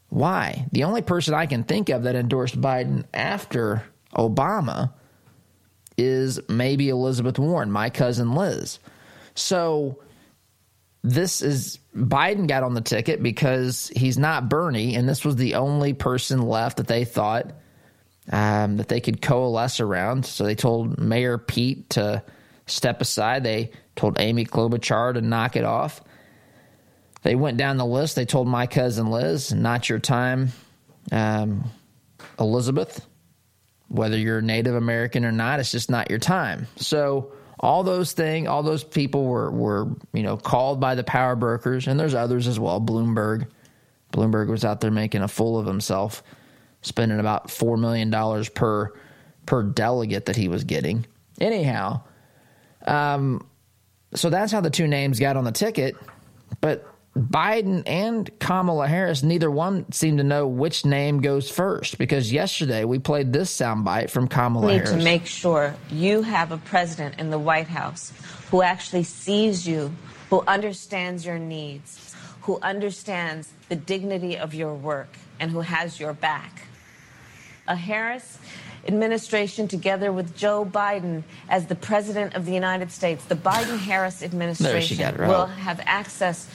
Why? 0.09 0.67
The 0.71 0.83
only 0.83 1.01
person 1.01 1.33
I 1.33 1.47
can 1.47 1.63
think 1.63 1.89
of 1.89 2.03
that 2.03 2.15
endorsed 2.15 2.61
Biden 2.61 3.05
after 3.13 3.83
Obama 4.15 4.93
is 5.97 6.39
maybe 6.47 6.89
Elizabeth 6.89 7.39
Warren, 7.39 7.71
my 7.71 7.89
cousin 7.89 8.35
Liz. 8.35 8.79
So 9.35 9.99
this 11.03 11.41
is 11.41 11.79
Biden 11.95 12.47
got 12.47 12.63
on 12.63 12.73
the 12.73 12.81
ticket 12.81 13.21
because 13.21 13.91
he's 13.95 14.17
not 14.17 14.49
Bernie, 14.49 14.95
and 14.95 15.07
this 15.07 15.23
was 15.23 15.35
the 15.35 15.55
only 15.55 15.93
person 15.93 16.41
left 16.41 16.77
that 16.77 16.87
they 16.87 17.05
thought 17.05 17.53
um, 18.31 18.77
that 18.77 18.87
they 18.87 18.99
could 18.99 19.21
coalesce 19.21 19.79
around. 19.79 20.25
So 20.25 20.43
they 20.43 20.55
told 20.55 20.99
Mayor 20.99 21.37
Pete 21.37 21.91
to 21.91 22.23
step 22.65 23.01
aside. 23.01 23.43
They 23.43 23.71
told 23.95 24.19
Amy 24.19 24.45
Klobuchar 24.45 25.13
to 25.13 25.21
knock 25.21 25.55
it 25.55 25.63
off. 25.63 26.01
They 27.23 27.35
went 27.35 27.57
down 27.57 27.77
the 27.77 27.85
list. 27.85 28.15
They 28.15 28.25
told 28.25 28.47
my 28.47 28.67
cousin 28.67 29.09
Liz, 29.09 29.53
"Not 29.53 29.89
your 29.89 29.99
time." 29.99 30.51
Um, 31.11 31.71
Elizabeth, 32.39 33.05
whether 33.87 34.17
you're 34.17 34.41
Native 34.41 34.75
American 34.75 35.25
or 35.25 35.31
not, 35.31 35.59
it's 35.59 35.71
just 35.71 35.89
not 35.89 36.09
your 36.09 36.19
time. 36.19 36.67
So 36.75 37.31
all 37.59 37.83
those 37.83 38.13
things, 38.13 38.47
all 38.47 38.63
those 38.63 38.83
people 38.83 39.25
were 39.25 39.51
were 39.51 39.89
you 40.13 40.23
know 40.23 40.37
called 40.37 40.79
by 40.79 40.95
the 40.95 41.03
power 41.03 41.35
brokers, 41.35 41.87
and 41.87 41.99
there's 41.99 42.13
others 42.13 42.47
as 42.47 42.59
well. 42.59 42.79
Bloomberg, 42.79 43.47
Bloomberg 44.13 44.49
was 44.49 44.63
out 44.63 44.81
there 44.81 44.91
making 44.91 45.21
a 45.21 45.27
fool 45.27 45.57
of 45.57 45.65
himself 45.65 46.23
spending 46.81 47.19
about 47.19 47.47
$4 47.47 47.79
million 47.79 48.11
per 48.53 48.93
per 49.45 49.63
delegate 49.63 50.25
that 50.25 50.35
he 50.35 50.47
was 50.47 50.63
getting. 50.63 51.05
Anyhow, 51.39 52.01
um, 52.85 53.47
so 54.13 54.29
that's 54.29 54.51
how 54.51 54.61
the 54.61 54.69
two 54.69 54.87
names 54.87 55.19
got 55.19 55.37
on 55.37 55.43
the 55.43 55.51
ticket. 55.51 55.95
But 56.59 56.85
Biden 57.17 57.83
and 57.87 58.29
Kamala 58.39 58.87
Harris, 58.87 59.23
neither 59.23 59.49
one 59.49 59.91
seemed 59.91 60.19
to 60.19 60.23
know 60.23 60.47
which 60.47 60.85
name 60.85 61.19
goes 61.21 61.49
first 61.49 61.97
because 61.97 62.31
yesterday 62.31 62.83
we 62.85 62.99
played 62.99 63.33
this 63.33 63.55
soundbite 63.55 64.09
from 64.11 64.27
Kamala 64.27 64.67
need 64.67 64.73
Harris. 64.73 64.91
to 64.91 64.97
make 64.97 65.25
sure 65.25 65.75
you 65.89 66.21
have 66.21 66.51
a 66.51 66.57
president 66.57 67.19
in 67.19 67.31
the 67.31 67.39
White 67.39 67.67
House 67.67 68.13
who 68.51 68.61
actually 68.61 69.03
sees 69.03 69.67
you, 69.67 69.91
who 70.29 70.43
understands 70.47 71.25
your 71.25 71.39
needs, 71.39 72.15
who 72.41 72.59
understands 72.61 73.51
the 73.67 73.75
dignity 73.75 74.37
of 74.37 74.53
your 74.53 74.73
work, 74.73 75.17
and 75.39 75.51
who 75.51 75.61
has 75.61 75.99
your 75.99 76.13
back. 76.13 76.61
A 77.67 77.75
Harris 77.75 78.37
administration 78.85 79.67
together 79.67 80.11
with 80.11 80.35
Joe 80.35 80.65
Biden 80.65 81.23
as 81.49 81.67
the 81.67 81.75
president 81.75 82.35
of 82.35 82.45
the 82.45 82.53
United 82.53 82.91
States, 82.91 83.25
the 83.25 83.35
Biden 83.35 83.77
Harris 83.77 84.23
administration 84.23 84.97
got 84.97 85.13
it 85.13 85.19
right. 85.19 85.29
will 85.29 85.45
have 85.45 85.81
access. 85.85 86.49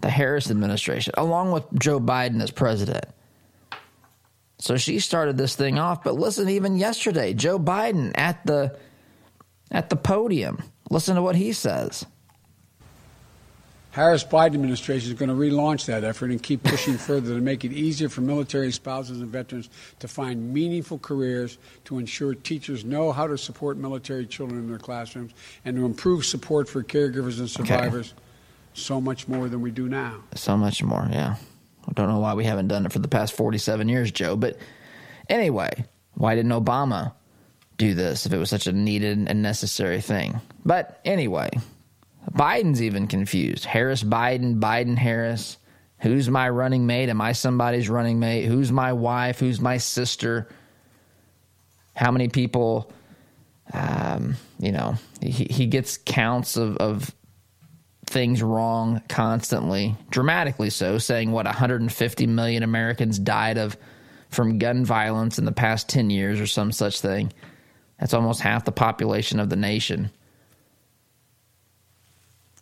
the 0.00 0.10
Harris 0.10 0.50
administration, 0.50 1.12
along 1.16 1.52
with 1.52 1.64
Joe 1.78 2.00
Biden 2.00 2.42
as 2.42 2.50
president. 2.50 3.06
So 4.60 4.76
she 4.76 4.98
started 4.98 5.36
this 5.36 5.54
thing 5.54 5.78
off. 5.78 6.02
But 6.02 6.14
listen, 6.14 6.48
even 6.48 6.76
yesterday, 6.76 7.32
Joe 7.32 7.58
Biden 7.58 8.12
at 8.16 8.44
the 8.44 8.76
at 9.70 9.90
the 9.90 9.96
podium. 9.96 10.62
Listen 10.90 11.16
to 11.16 11.22
what 11.22 11.36
he 11.36 11.52
says. 11.52 12.06
Harris 13.98 14.22
Biden 14.22 14.54
administration 14.54 15.10
is 15.10 15.18
going 15.18 15.28
to 15.28 15.34
relaunch 15.34 15.86
that 15.86 16.04
effort 16.04 16.30
and 16.30 16.40
keep 16.40 16.62
pushing 16.62 16.96
further 16.98 17.34
to 17.34 17.40
make 17.40 17.64
it 17.64 17.72
easier 17.72 18.08
for 18.08 18.20
military 18.20 18.70
spouses 18.70 19.20
and 19.20 19.28
veterans 19.28 19.68
to 19.98 20.06
find 20.06 20.54
meaningful 20.54 21.00
careers, 21.00 21.58
to 21.84 21.98
ensure 21.98 22.32
teachers 22.36 22.84
know 22.84 23.10
how 23.10 23.26
to 23.26 23.36
support 23.36 23.76
military 23.76 24.24
children 24.24 24.60
in 24.60 24.68
their 24.68 24.78
classrooms, 24.78 25.32
and 25.64 25.76
to 25.76 25.84
improve 25.84 26.24
support 26.24 26.68
for 26.68 26.84
caregivers 26.84 27.40
and 27.40 27.50
survivors. 27.50 28.12
Okay. 28.12 28.22
So 28.74 29.00
much 29.00 29.26
more 29.26 29.48
than 29.48 29.62
we 29.62 29.72
do 29.72 29.88
now. 29.88 30.22
So 30.36 30.56
much 30.56 30.80
more, 30.80 31.08
yeah. 31.10 31.34
I 31.88 31.92
don't 31.94 32.08
know 32.08 32.20
why 32.20 32.34
we 32.34 32.44
haven't 32.44 32.68
done 32.68 32.86
it 32.86 32.92
for 32.92 33.00
the 33.00 33.08
past 33.08 33.34
47 33.34 33.88
years, 33.88 34.12
Joe. 34.12 34.36
But 34.36 34.58
anyway, 35.28 35.70
why 36.14 36.36
didn't 36.36 36.52
Obama 36.52 37.14
do 37.78 37.94
this 37.94 38.26
if 38.26 38.32
it 38.32 38.38
was 38.38 38.48
such 38.48 38.68
a 38.68 38.72
needed 38.72 39.26
and 39.28 39.42
necessary 39.42 40.00
thing? 40.00 40.40
But 40.64 41.00
anyway, 41.04 41.50
Biden's 42.32 42.82
even 42.82 43.06
confused. 43.06 43.64
Harris 43.64 44.02
Biden, 44.02 44.60
Biden 44.60 44.96
Harris. 44.96 45.58
Who's 46.00 46.30
my 46.30 46.48
running 46.48 46.86
mate? 46.86 47.08
Am 47.08 47.20
I 47.20 47.32
somebody's 47.32 47.88
running 47.88 48.20
mate? 48.20 48.44
Who's 48.44 48.70
my 48.70 48.92
wife? 48.92 49.40
Who's 49.40 49.60
my 49.60 49.78
sister? 49.78 50.48
How 51.94 52.12
many 52.12 52.28
people? 52.28 52.92
Um, 53.72 54.36
you 54.58 54.72
know, 54.72 54.94
he, 55.20 55.44
he 55.50 55.66
gets 55.66 55.98
counts 55.98 56.56
of, 56.56 56.76
of 56.78 57.14
things 58.06 58.42
wrong 58.42 59.02
constantly, 59.08 59.96
dramatically 60.10 60.70
so, 60.70 60.98
saying 60.98 61.32
what 61.32 61.44
150 61.46 62.26
million 62.26 62.62
Americans 62.62 63.18
died 63.18 63.58
of 63.58 63.76
from 64.30 64.58
gun 64.58 64.84
violence 64.84 65.38
in 65.38 65.44
the 65.44 65.52
past 65.52 65.88
10 65.88 66.10
years 66.10 66.40
or 66.40 66.46
some 66.46 66.72
such 66.72 67.00
thing. 67.00 67.32
That's 67.98 68.14
almost 68.14 68.40
half 68.40 68.64
the 68.64 68.72
population 68.72 69.40
of 69.40 69.48
the 69.48 69.56
nation. 69.56 70.10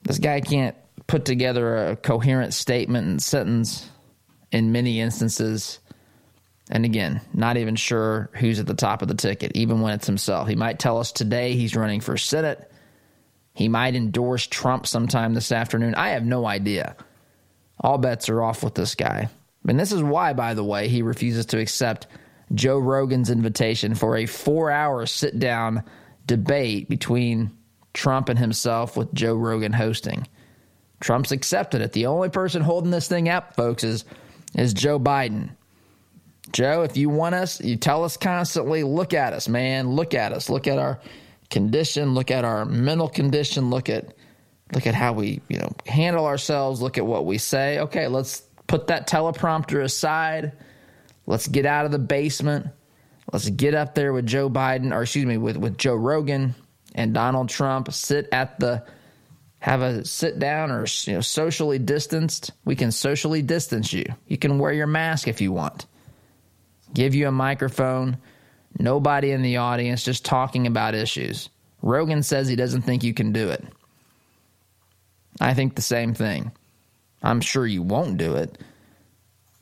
This 0.06 0.18
guy 0.18 0.40
can't 0.40 0.76
put 1.06 1.24
together 1.24 1.88
a 1.88 1.96
coherent 1.96 2.54
statement 2.54 3.08
and 3.08 3.22
sentence 3.22 3.88
in 4.52 4.72
many 4.72 5.00
instances. 5.00 5.80
And 6.70 6.84
again, 6.84 7.20
not 7.32 7.56
even 7.56 7.76
sure 7.76 8.30
who's 8.34 8.60
at 8.60 8.66
the 8.66 8.74
top 8.74 9.02
of 9.02 9.08
the 9.08 9.14
ticket, 9.14 9.52
even 9.54 9.80
when 9.80 9.94
it's 9.94 10.06
himself. 10.06 10.48
He 10.48 10.54
might 10.54 10.78
tell 10.78 10.98
us 10.98 11.12
today 11.12 11.54
he's 11.54 11.76
running 11.76 12.00
for 12.00 12.16
Senate. 12.16 12.70
He 13.52 13.68
might 13.68 13.94
endorse 13.94 14.46
Trump 14.46 14.86
sometime 14.86 15.34
this 15.34 15.50
afternoon. 15.50 15.94
I 15.94 16.10
have 16.10 16.24
no 16.24 16.46
idea. 16.46 16.96
All 17.80 17.98
bets 17.98 18.28
are 18.28 18.42
off 18.42 18.62
with 18.62 18.74
this 18.74 18.94
guy. 18.94 19.28
And 19.66 19.78
this 19.78 19.92
is 19.92 20.02
why, 20.02 20.32
by 20.32 20.54
the 20.54 20.64
way, 20.64 20.88
he 20.88 21.02
refuses 21.02 21.46
to 21.46 21.58
accept 21.58 22.06
Joe 22.54 22.78
Rogan's 22.78 23.30
invitation 23.30 23.94
for 23.94 24.16
a 24.16 24.26
four 24.26 24.70
hour 24.70 25.06
sit 25.06 25.38
down 25.38 25.82
debate 26.26 26.88
between 26.88 27.50
Trump 27.96 28.28
and 28.28 28.38
himself 28.38 28.94
with 28.94 29.12
Joe 29.14 29.34
Rogan 29.34 29.72
hosting. 29.72 30.28
Trump's 31.00 31.32
accepted 31.32 31.80
it. 31.80 31.92
The 31.92 32.06
only 32.06 32.28
person 32.28 32.60
holding 32.60 32.90
this 32.90 33.08
thing 33.08 33.28
up, 33.28 33.56
folks, 33.56 33.82
is 33.84 34.04
is 34.54 34.74
Joe 34.74 35.00
Biden. 35.00 35.50
Joe, 36.52 36.82
if 36.82 36.96
you 36.96 37.08
want 37.08 37.34
us, 37.34 37.60
you 37.60 37.76
tell 37.76 38.04
us 38.04 38.16
constantly, 38.16 38.82
look 38.84 39.14
at 39.14 39.32
us, 39.32 39.48
man. 39.48 39.92
Look 39.92 40.14
at 40.14 40.32
us. 40.32 40.48
Look 40.48 40.66
at 40.66 40.78
our 40.78 41.00
condition, 41.50 42.14
look 42.14 42.30
at 42.30 42.44
our 42.44 42.64
mental 42.66 43.08
condition, 43.08 43.70
look 43.70 43.88
at 43.88 44.14
look 44.72 44.86
at 44.86 44.94
how 44.94 45.12
we, 45.14 45.40
you 45.48 45.58
know, 45.58 45.72
handle 45.86 46.26
ourselves, 46.26 46.82
look 46.82 46.98
at 46.98 47.06
what 47.06 47.24
we 47.24 47.38
say. 47.38 47.78
Okay, 47.80 48.08
let's 48.08 48.42
put 48.66 48.88
that 48.88 49.08
teleprompter 49.08 49.82
aside. 49.82 50.52
Let's 51.26 51.48
get 51.48 51.64
out 51.64 51.86
of 51.86 51.92
the 51.92 51.98
basement. 51.98 52.66
Let's 53.32 53.48
get 53.48 53.74
up 53.74 53.94
there 53.94 54.12
with 54.12 54.26
Joe 54.26 54.50
Biden, 54.50 54.92
or 54.92 55.02
excuse 55.02 55.24
me, 55.24 55.38
with, 55.38 55.56
with 55.56 55.78
Joe 55.78 55.96
Rogan 55.96 56.54
and 56.96 57.14
Donald 57.14 57.50
Trump 57.50 57.92
sit 57.92 58.28
at 58.32 58.58
the 58.58 58.82
have 59.58 59.82
a 59.82 60.04
sit 60.04 60.38
down 60.38 60.70
or 60.70 60.86
you 61.04 61.14
know 61.14 61.20
socially 61.20 61.78
distanced. 61.78 62.50
We 62.64 62.74
can 62.74 62.90
socially 62.90 63.42
distance 63.42 63.92
you. 63.92 64.06
You 64.26 64.38
can 64.38 64.58
wear 64.58 64.72
your 64.72 64.86
mask 64.86 65.28
if 65.28 65.40
you 65.40 65.52
want. 65.52 65.86
Give 66.92 67.14
you 67.14 67.28
a 67.28 67.32
microphone. 67.32 68.16
Nobody 68.78 69.30
in 69.30 69.42
the 69.42 69.58
audience, 69.58 70.04
just 70.04 70.24
talking 70.24 70.66
about 70.66 70.94
issues. 70.94 71.48
Rogan 71.82 72.22
says 72.22 72.48
he 72.48 72.56
doesn't 72.56 72.82
think 72.82 73.04
you 73.04 73.14
can 73.14 73.32
do 73.32 73.50
it. 73.50 73.64
I 75.40 75.54
think 75.54 75.74
the 75.74 75.82
same 75.82 76.14
thing. 76.14 76.52
I'm 77.22 77.40
sure 77.40 77.66
you 77.66 77.82
won't 77.82 78.18
do 78.18 78.36
it. 78.36 78.58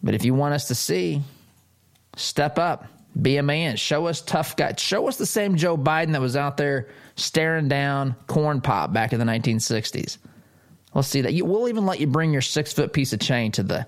But 0.03 0.15
if 0.15 0.25
you 0.25 0.35
want 0.35 0.55
us 0.55 0.69
to 0.69 0.75
see, 0.75 1.23
step 2.17 2.59
up, 2.59 2.87
be 3.21 3.37
a 3.37 3.43
man, 3.43 3.77
show 3.77 4.07
us 4.07 4.21
tough 4.21 4.57
guy, 4.57 4.75
show 4.77 5.09
us 5.09 5.17
the 5.17 5.27
same 5.27 5.57
Joe 5.57 5.77
Biden 5.77 6.13
that 6.13 6.21
was 6.21 6.37
out 6.37 6.57
there 6.57 6.89
staring 7.17 7.69
down 7.69 8.17
corn 8.27 8.61
pop 8.61 8.93
back 8.93 9.13
in 9.13 9.19
the 9.19 9.25
1960s. 9.25 10.19
Let's 10.95 11.09
see 11.09 11.23
that. 11.23 11.33
You, 11.33 11.45
we'll 11.45 11.69
even 11.69 11.87
let 11.87 12.01
you 12.01 12.07
bring 12.07 12.33
your 12.33 12.43
six 12.43 12.73
foot 12.73 12.93
piece 12.93 13.13
of 13.13 13.21
chain 13.21 13.53
to 13.53 13.63
the 13.63 13.87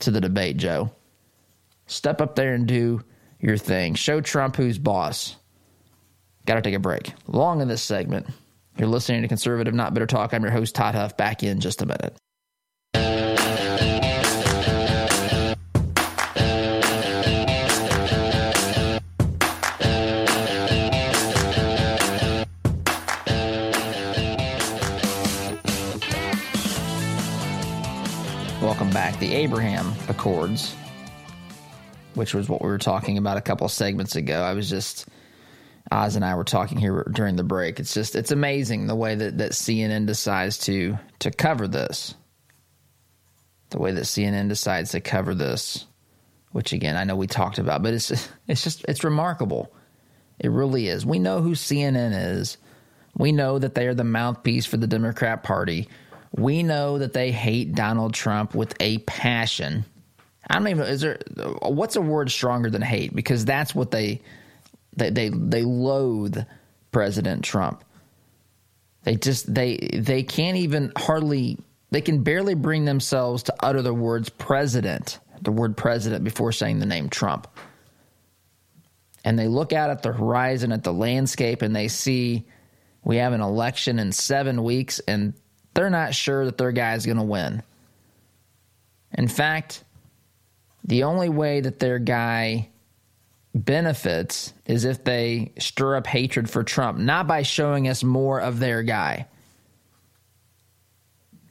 to 0.00 0.10
the 0.10 0.20
debate, 0.20 0.56
Joe. 0.56 0.92
Step 1.86 2.20
up 2.20 2.34
there 2.34 2.54
and 2.54 2.66
do 2.66 3.02
your 3.40 3.56
thing. 3.56 3.94
Show 3.94 4.20
Trump 4.20 4.56
who's 4.56 4.78
boss. 4.78 5.36
Got 6.46 6.54
to 6.56 6.62
take 6.62 6.74
a 6.74 6.78
break. 6.78 7.12
Long 7.26 7.60
in 7.60 7.68
this 7.68 7.82
segment. 7.82 8.26
You're 8.76 8.88
listening 8.88 9.22
to 9.22 9.28
Conservative 9.28 9.74
Not 9.74 9.94
Bitter 9.94 10.06
Talk. 10.06 10.34
I'm 10.34 10.42
your 10.42 10.50
host, 10.50 10.74
Todd 10.74 10.94
Huff. 10.94 11.16
Back 11.16 11.42
in 11.42 11.60
just 11.60 11.80
a 11.80 11.86
minute. 11.86 12.16
The 29.24 29.36
Abraham 29.36 29.90
Accords, 30.10 30.74
which 32.12 32.34
was 32.34 32.46
what 32.46 32.60
we 32.60 32.68
were 32.68 32.76
talking 32.76 33.16
about 33.16 33.38
a 33.38 33.40
couple 33.40 33.66
segments 33.70 34.16
ago. 34.16 34.42
I 34.42 34.52
was 34.52 34.68
just 34.68 35.08
Oz 35.90 36.14
and 36.14 36.22
I 36.22 36.34
were 36.34 36.44
talking 36.44 36.76
here 36.76 37.10
during 37.10 37.36
the 37.36 37.42
break. 37.42 37.80
It's 37.80 37.94
just 37.94 38.16
it's 38.16 38.32
amazing 38.32 38.86
the 38.86 38.94
way 38.94 39.14
that, 39.14 39.38
that 39.38 39.52
CNN 39.52 40.04
decides 40.04 40.58
to 40.66 40.98
to 41.20 41.30
cover 41.30 41.66
this. 41.66 42.14
The 43.70 43.78
way 43.78 43.92
that 43.92 44.04
CNN 44.04 44.50
decides 44.50 44.90
to 44.90 45.00
cover 45.00 45.34
this, 45.34 45.86
which 46.52 46.74
again 46.74 46.94
I 46.94 47.04
know 47.04 47.16
we 47.16 47.26
talked 47.26 47.56
about, 47.56 47.82
but 47.82 47.94
it's 47.94 48.10
it's 48.46 48.62
just 48.62 48.84
it's 48.86 49.04
remarkable. 49.04 49.74
It 50.38 50.50
really 50.50 50.88
is. 50.88 51.06
We 51.06 51.18
know 51.18 51.40
who 51.40 51.52
CNN 51.52 52.12
is. 52.12 52.58
We 53.16 53.32
know 53.32 53.58
that 53.58 53.74
they 53.74 53.86
are 53.86 53.94
the 53.94 54.04
mouthpiece 54.04 54.66
for 54.66 54.76
the 54.76 54.86
Democrat 54.86 55.42
Party 55.42 55.88
we 56.36 56.62
know 56.62 56.98
that 56.98 57.12
they 57.12 57.30
hate 57.30 57.74
Donald 57.74 58.12
Trump 58.12 58.54
with 58.54 58.74
a 58.80 58.98
passion. 58.98 59.84
I 60.48 60.54
don't 60.54 60.68
even 60.68 60.86
is 60.86 61.00
there 61.00 61.18
what's 61.62 61.96
a 61.96 62.00
word 62.00 62.30
stronger 62.30 62.70
than 62.70 62.82
hate 62.82 63.14
because 63.14 63.44
that's 63.44 63.74
what 63.74 63.90
they 63.90 64.20
they 64.96 65.10
they, 65.10 65.28
they 65.28 65.62
loathe 65.62 66.38
President 66.90 67.44
Trump. 67.44 67.84
They 69.04 69.16
just 69.16 69.52
they 69.52 69.76
they 69.94 70.22
can't 70.22 70.56
even 70.56 70.92
hardly 70.96 71.58
they 71.92 72.00
can 72.00 72.22
barely 72.22 72.54
bring 72.54 72.84
themselves 72.84 73.44
to 73.44 73.54
utter 73.60 73.80
the 73.80 73.94
words 73.94 74.28
president, 74.28 75.20
the 75.40 75.52
word 75.52 75.76
president 75.76 76.24
before 76.24 76.50
saying 76.50 76.80
the 76.80 76.86
name 76.86 77.08
Trump. 77.08 77.46
And 79.24 79.38
they 79.38 79.46
look 79.46 79.72
out 79.72 79.90
at 79.90 80.02
the 80.02 80.12
horizon 80.12 80.72
at 80.72 80.82
the 80.82 80.92
landscape 80.92 81.62
and 81.62 81.74
they 81.74 81.88
see 81.88 82.44
we 83.04 83.16
have 83.18 83.32
an 83.32 83.40
election 83.40 83.98
in 83.98 84.12
7 84.12 84.62
weeks 84.62 85.00
and 85.06 85.34
they're 85.74 85.90
not 85.90 86.14
sure 86.14 86.44
that 86.44 86.58
their 86.58 86.72
guy's 86.72 87.06
going 87.06 87.18
to 87.18 87.24
win. 87.24 87.62
In 89.16 89.28
fact, 89.28 89.84
the 90.84 91.04
only 91.04 91.28
way 91.28 91.60
that 91.60 91.78
their 91.78 91.98
guy 91.98 92.68
benefits 93.54 94.52
is 94.66 94.84
if 94.84 95.04
they 95.04 95.52
stir 95.58 95.96
up 95.96 96.06
hatred 96.06 96.50
for 96.50 96.64
Trump, 96.64 96.98
not 96.98 97.26
by 97.26 97.42
showing 97.42 97.88
us 97.88 98.02
more 98.02 98.40
of 98.40 98.58
their 98.58 98.82
guy. 98.82 99.26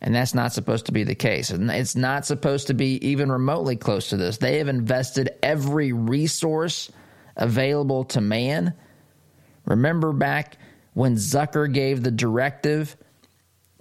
And 0.01 0.13
that's 0.13 0.33
not 0.33 0.51
supposed 0.51 0.87
to 0.87 0.91
be 0.91 1.05
the 1.05 1.15
case. 1.15 1.49
And 1.49 1.71
it's 1.71 1.95
not 1.95 2.25
supposed 2.25 2.67
to 2.67 2.73
be 2.73 2.95
even 3.07 3.31
remotely 3.31 3.77
close 3.77 4.09
to 4.09 4.17
this. 4.17 4.37
They 4.37 4.57
have 4.57 4.67
invested 4.67 5.29
every 5.41 5.93
resource 5.93 6.91
available 7.37 8.03
to 8.05 8.19
man. 8.19 8.73
Remember 9.65 10.11
back 10.11 10.57
when 10.93 11.15
Zucker 11.15 11.71
gave 11.71 12.03
the 12.03 12.11
directive, 12.11 12.97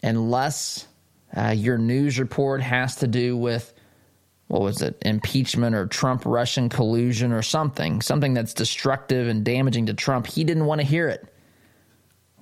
unless 0.02 0.86
uh, 1.36 1.50
your 1.50 1.78
news 1.78 2.18
report 2.18 2.60
has 2.60 2.96
to 2.96 3.06
do 3.06 3.36
with 3.36 3.72
what 4.48 4.60
was 4.60 4.82
it, 4.82 4.98
impeachment 5.00 5.74
or 5.74 5.86
Trump 5.86 6.24
Russian 6.26 6.68
collusion 6.68 7.32
or 7.32 7.40
something, 7.40 8.02
something 8.02 8.34
that's 8.34 8.52
destructive 8.52 9.28
and 9.28 9.44
damaging 9.44 9.86
to 9.86 9.94
Trump. 9.94 10.26
He 10.26 10.44
didn't 10.44 10.66
want 10.66 10.82
to 10.82 10.86
hear 10.86 11.08
it. 11.08 11.26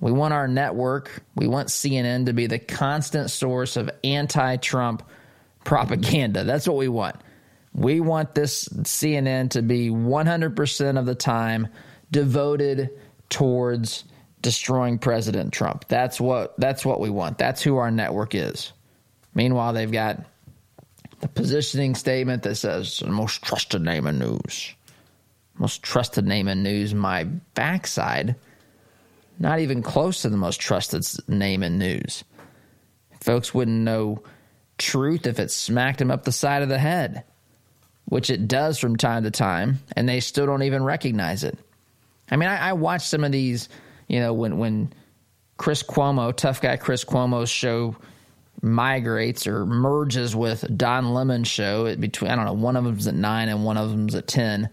We 0.01 0.11
want 0.11 0.33
our 0.33 0.47
network, 0.47 1.23
we 1.35 1.47
want 1.47 1.69
CNN 1.69 2.25
to 2.25 2.33
be 2.33 2.47
the 2.47 2.59
constant 2.59 3.29
source 3.29 3.77
of 3.77 3.89
anti 4.03 4.57
Trump 4.57 5.03
propaganda. 5.63 6.43
That's 6.43 6.67
what 6.67 6.75
we 6.75 6.89
want. 6.89 7.15
We 7.73 8.01
want 8.01 8.35
this 8.35 8.67
CNN 8.67 9.51
to 9.51 9.61
be 9.61 9.89
100% 9.89 10.99
of 10.99 11.05
the 11.05 11.15
time 11.15 11.69
devoted 12.11 12.89
towards 13.29 14.03
destroying 14.41 14.97
President 14.97 15.53
Trump. 15.53 15.85
That's 15.87 16.19
what 16.19 16.59
that's 16.59 16.85
what 16.85 16.99
we 16.99 17.09
want. 17.09 17.37
That's 17.37 17.61
who 17.61 17.77
our 17.77 17.91
network 17.91 18.35
is. 18.35 18.73
Meanwhile, 19.33 19.73
they've 19.73 19.91
got 19.91 20.25
the 21.21 21.27
positioning 21.27 21.95
statement 21.95 22.43
that 22.43 22.55
says 22.55 22.99
the 22.99 23.07
most 23.07 23.43
trusted 23.43 23.81
name 23.81 24.07
in 24.07 24.19
news. 24.19 24.73
Most 25.57 25.83
trusted 25.83 26.25
name 26.25 26.47
in 26.47 26.63
news, 26.63 26.93
my 26.93 27.25
backside. 27.53 28.35
Not 29.39 29.59
even 29.59 29.81
close 29.83 30.23
to 30.23 30.29
the 30.29 30.37
most 30.37 30.59
trusted 30.59 31.05
name 31.27 31.63
in 31.63 31.77
news. 31.77 32.23
Folks 33.21 33.53
wouldn't 33.53 33.81
know 33.81 34.23
truth 34.77 35.27
if 35.27 35.39
it 35.39 35.51
smacked 35.51 36.01
him 36.01 36.11
up 36.11 36.23
the 36.23 36.31
side 36.31 36.63
of 36.63 36.69
the 36.69 36.79
head, 36.79 37.23
which 38.05 38.29
it 38.29 38.47
does 38.47 38.79
from 38.79 38.97
time 38.97 39.23
to 39.23 39.31
time, 39.31 39.79
and 39.95 40.09
they 40.09 40.19
still 40.19 40.47
don't 40.47 40.63
even 40.63 40.83
recognize 40.83 41.43
it. 41.43 41.57
I 42.29 42.37
mean, 42.37 42.49
I, 42.49 42.69
I 42.69 42.73
watch 42.73 43.07
some 43.07 43.23
of 43.23 43.31
these, 43.31 43.69
you 44.11 44.19
know, 44.19 44.33
when 44.33 44.57
when 44.57 44.91
Chris 45.55 45.83
Cuomo, 45.83 46.35
tough 46.35 46.59
guy 46.59 46.75
Chris 46.75 47.05
Cuomo's 47.05 47.49
show 47.49 47.95
migrates 48.61 49.47
or 49.47 49.65
merges 49.65 50.35
with 50.35 50.65
Don 50.75 51.13
Lemon's 51.13 51.47
show 51.47 51.95
between 51.95 52.29
I 52.29 52.35
don't 52.35 52.43
know 52.43 52.51
one 52.51 52.75
of 52.75 52.83
them's 52.83 53.07
at 53.07 53.15
nine 53.15 53.47
and 53.47 53.63
one 53.63 53.77
of 53.77 53.89
them's 53.89 54.13
at 54.13 54.27
ten, 54.27 54.69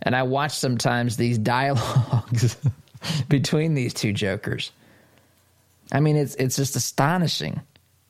and 0.00 0.16
I 0.16 0.22
watch 0.22 0.52
sometimes 0.52 1.18
these 1.18 1.36
dialogues 1.56 2.56
between 3.28 3.74
these 3.74 3.92
two 3.92 4.14
jokers. 4.14 4.72
I 5.92 6.00
mean, 6.00 6.16
it's 6.16 6.34
it's 6.36 6.56
just 6.56 6.74
astonishing. 6.74 7.60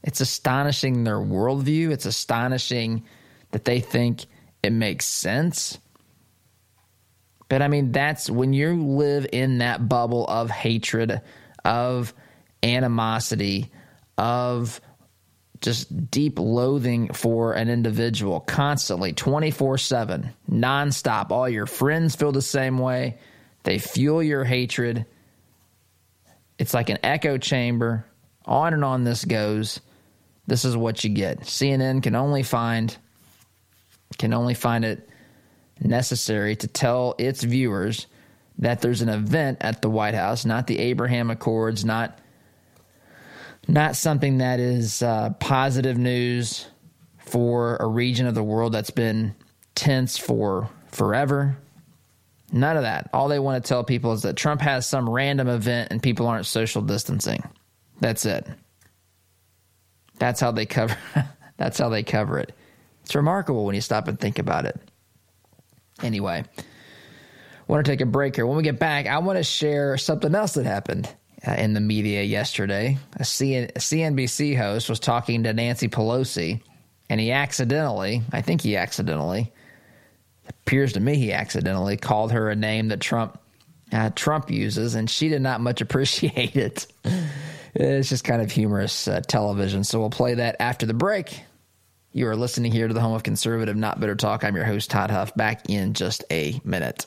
It's 0.05 0.21
astonishing 0.21 1.03
their 1.03 1.19
worldview. 1.19 1.91
It's 1.91 2.07
astonishing 2.07 3.03
that 3.51 3.65
they 3.65 3.81
think 3.81 4.27
it 4.63 4.71
makes 4.71 5.07
sense. 5.07 5.81
But 7.49 7.63
I 7.63 7.69
mean, 7.69 7.93
that's 7.93 8.29
when 8.29 8.53
you 8.53 8.83
live 8.83 9.27
in 9.33 9.59
that 9.59 9.89
bubble 9.89 10.27
of 10.27 10.51
hatred, 10.51 11.21
of 11.65 12.13
animosity, 12.63 13.71
of 14.19 14.81
just 15.61 16.11
deep 16.11 16.39
loathing 16.39 17.13
for 17.13 17.55
an 17.55 17.69
individual 17.69 18.41
constantly 18.41 19.13
24/7 19.13 20.31
nonstop. 20.51 21.31
All 21.31 21.49
your 21.49 21.67
friends 21.67 22.15
feel 22.15 22.33
the 22.33 22.43
same 22.43 22.79
way. 22.79 23.19
They 23.65 23.79
fuel 23.79 24.23
your 24.23 24.45
hatred. 24.45 25.05
It's 26.59 26.75
like 26.75 26.91
an 26.91 26.99
echo 27.03 27.39
chamber. 27.39 28.05
On 28.45 28.73
and 28.73 28.85
on 28.85 29.05
this 29.05 29.25
goes. 29.25 29.81
This 30.47 30.65
is 30.65 30.77
what 30.77 31.05
you 31.05 31.11
get. 31.11 31.41
CNN 31.41 32.03
can 32.03 32.15
only 32.15 32.43
find 32.43 32.97
can 34.17 34.33
only 34.33 34.55
find 34.55 34.85
it 34.85 35.09
necessary 35.81 36.57
to 36.57 36.67
tell 36.67 37.15
its 37.19 37.43
viewers 37.43 38.07
that 38.59 38.81
there's 38.81 39.03
an 39.03 39.09
event 39.09 39.59
at 39.61 39.83
the 39.83 39.91
White 39.91 40.15
House 40.15 40.45
not 40.45 40.67
the 40.67 40.79
Abraham 40.79 41.31
Accords 41.31 41.85
not 41.85 42.19
not 43.69 43.97
something 43.97 44.39
that 44.39 44.61
is 44.61 45.03
uh, 45.03 45.31
positive 45.39 45.99
news 45.99 46.67
for 47.19 47.77
a 47.77 47.87
region 47.87 48.27
of 48.27 48.35
the 48.35 48.43
world 48.43 48.73
that's 48.73 48.91
been 48.91 49.35
tense 49.75 50.17
for 50.17 50.71
forever. 50.87 51.57
None 52.51 52.79
of 52.79 52.83
that. 52.83 53.11
All 53.13 53.29
they 53.29 53.39
want 53.39 53.63
to 53.63 53.69
tell 53.69 53.85
people 53.85 54.13
is 54.13 54.23
that 54.23 54.37
Trump 54.37 54.63
has 54.63 54.87
some 54.87 55.09
random 55.09 55.49
event 55.49 55.89
and 55.93 56.03
people 56.03 56.27
aren't 56.27 56.47
social 56.47 56.81
distancing. 56.81 57.43
That's 58.01 58.25
it. 58.25 58.47
That's 60.19 60.41
how 60.41 60.51
they 60.51 60.67
cover 60.67 60.97
that's 61.59 61.79
how 61.79 61.91
they 61.91 62.03
cover 62.03 62.39
it. 62.39 62.55
It's 63.03 63.15
remarkable 63.15 63.65
when 63.67 63.75
you 63.75 63.81
stop 63.81 64.09
and 64.09 64.19
think 64.19 64.39
about 64.39 64.65
it. 64.65 64.81
Anyway, 66.03 66.45
want 67.67 67.85
to 67.85 67.91
take 67.91 68.01
a 68.01 68.07
break 68.07 68.37
here. 68.37 68.47
When 68.47 68.57
we 68.57 68.63
get 68.63 68.79
back, 68.79 69.07
I 69.07 69.19
want 69.19 69.39
to 69.39 69.45
share 69.45 69.97
something 69.99 70.35
else 70.35 70.55
that 70.55 70.67
happened 70.67 71.09
uh, 71.47 71.53
in 71.53 71.75
the 71.75 71.81
media 71.81 72.23
yesterday. 72.23 72.99
A, 73.17 73.23
CN- 73.23 73.71
a 73.71 73.79
CNBC 73.79 74.57
host 74.57 74.89
was 74.89 74.99
talking 74.99 75.45
to 75.45 75.53
Nancy 75.53 75.89
Pelosi, 75.89 76.61
and 77.11 77.21
he 77.21 77.31
accidentally, 77.31 78.23
I 78.33 78.43
think 78.43 78.61
he 78.63 78.77
accidentally, 78.77 79.53
appears 80.49 80.95
to 80.95 81.01
me 81.01 81.17
he 81.17 81.33
accidentally 81.33 81.97
called 81.97 82.33
her 82.33 82.49
a 82.51 82.57
name 82.57 82.89
that 82.89 83.01
Trump 83.01 83.39
uh, 83.93 84.11
Trump 84.15 84.51
uses, 84.51 84.95
and 84.95 85.09
she 85.09 85.29
did 85.29 85.43
not 85.43 85.61
much 85.61 85.81
appreciate 85.83 86.57
it. 86.57 86.87
it's 87.75 88.09
just 88.09 88.25
kind 88.25 88.43
of 88.43 88.51
humorous 88.51 89.09
uh, 89.09 89.21
television. 89.27 89.85
So 89.85 90.01
we'll 90.01 90.11
play 90.11 90.35
that 90.35 90.57
after 90.61 90.87
the 90.87 90.95
break. 90.95 91.41
You 92.19 92.27
are 92.27 92.35
listening 92.35 92.73
here 92.73 92.89
to 92.89 92.95
the 92.95 93.01
home 93.01 93.15
of 93.15 93.23
conservative, 93.23 93.77
not 93.77 94.01
bitter 94.01 94.17
talk. 94.17 94.43
I'm 94.43 94.57
your 94.57 94.65
host, 94.65 94.91
Todd 94.91 95.09
Huff, 95.09 95.33
back 95.37 95.71
in 95.71 95.95
just 95.95 96.25
a 96.33 96.61
minute. 96.65 97.07